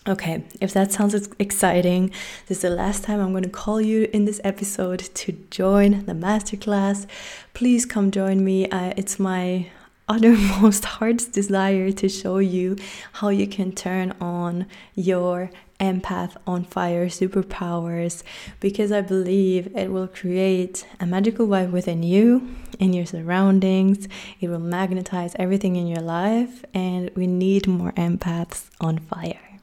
Okay, 0.07 0.45
if 0.61 0.75
that 0.75 0.93
sounds 0.93 1.15
exciting, 1.39 2.11
this 2.47 2.59
is 2.59 2.63
the 2.63 2.69
last 2.69 3.05
time 3.05 3.21
I'm 3.21 3.31
going 3.31 3.43
to 3.43 3.49
call 3.49 3.81
you 3.81 4.07
in 4.13 4.27
this 4.27 4.39
episode 4.45 4.99
to 4.99 5.33
join 5.51 6.05
the 6.05 6.13
masterclass. 6.13 7.07
Please 7.55 7.87
come 7.87 8.11
join 8.11 8.45
me. 8.45 8.69
Uh, 8.69 8.93
it's 8.99 9.19
my 9.19 9.69
uttermost 10.07 10.85
heart's 10.97 11.25
desire 11.25 11.91
to 11.93 12.11
show 12.11 12.37
you 12.37 12.77
how 13.15 13.31
you 13.31 13.47
can 13.47 13.73
turn 13.73 14.13
on 14.21 14.67
your 14.95 15.51
empath 15.81 16.37
on 16.47 16.65
fire 16.65 17.07
superpowers 17.07 18.23
because 18.61 18.93
I 18.93 19.01
believe 19.01 19.75
it 19.75 19.91
will 19.91 20.09
create 20.09 20.87
a 21.01 21.07
magical 21.07 21.47
vibe 21.47 21.71
within 21.71 22.03
you, 22.03 22.55
in 22.79 22.93
your 22.93 23.07
surroundings. 23.07 24.07
It 24.39 24.49
will 24.49 24.59
magnetize 24.59 25.35
everything 25.39 25.77
in 25.77 25.87
your 25.87 26.03
life, 26.03 26.63
and 26.75 27.11
we 27.17 27.27
need 27.27 27.67
more 27.67 27.93
empaths 27.93 28.69
on 28.83 28.99
fire. 28.99 29.54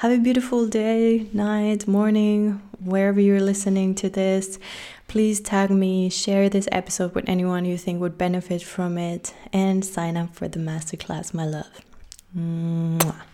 Have 0.00 0.12
a 0.12 0.18
beautiful 0.18 0.66
day, 0.66 1.26
night, 1.34 1.86
morning, 1.86 2.62
wherever 2.82 3.20
you're 3.20 3.38
listening 3.38 3.94
to 3.96 4.08
this. 4.08 4.58
Please 5.08 5.40
tag 5.40 5.68
me, 5.68 6.08
share 6.08 6.48
this 6.48 6.66
episode 6.72 7.14
with 7.14 7.28
anyone 7.28 7.66
you 7.66 7.76
think 7.76 8.00
would 8.00 8.16
benefit 8.16 8.62
from 8.62 8.96
it, 8.96 9.34
and 9.52 9.84
sign 9.84 10.16
up 10.16 10.34
for 10.34 10.48
the 10.48 10.58
masterclass, 10.58 11.34
my 11.34 11.44
love. 11.44 11.82
Mwah. 12.34 13.29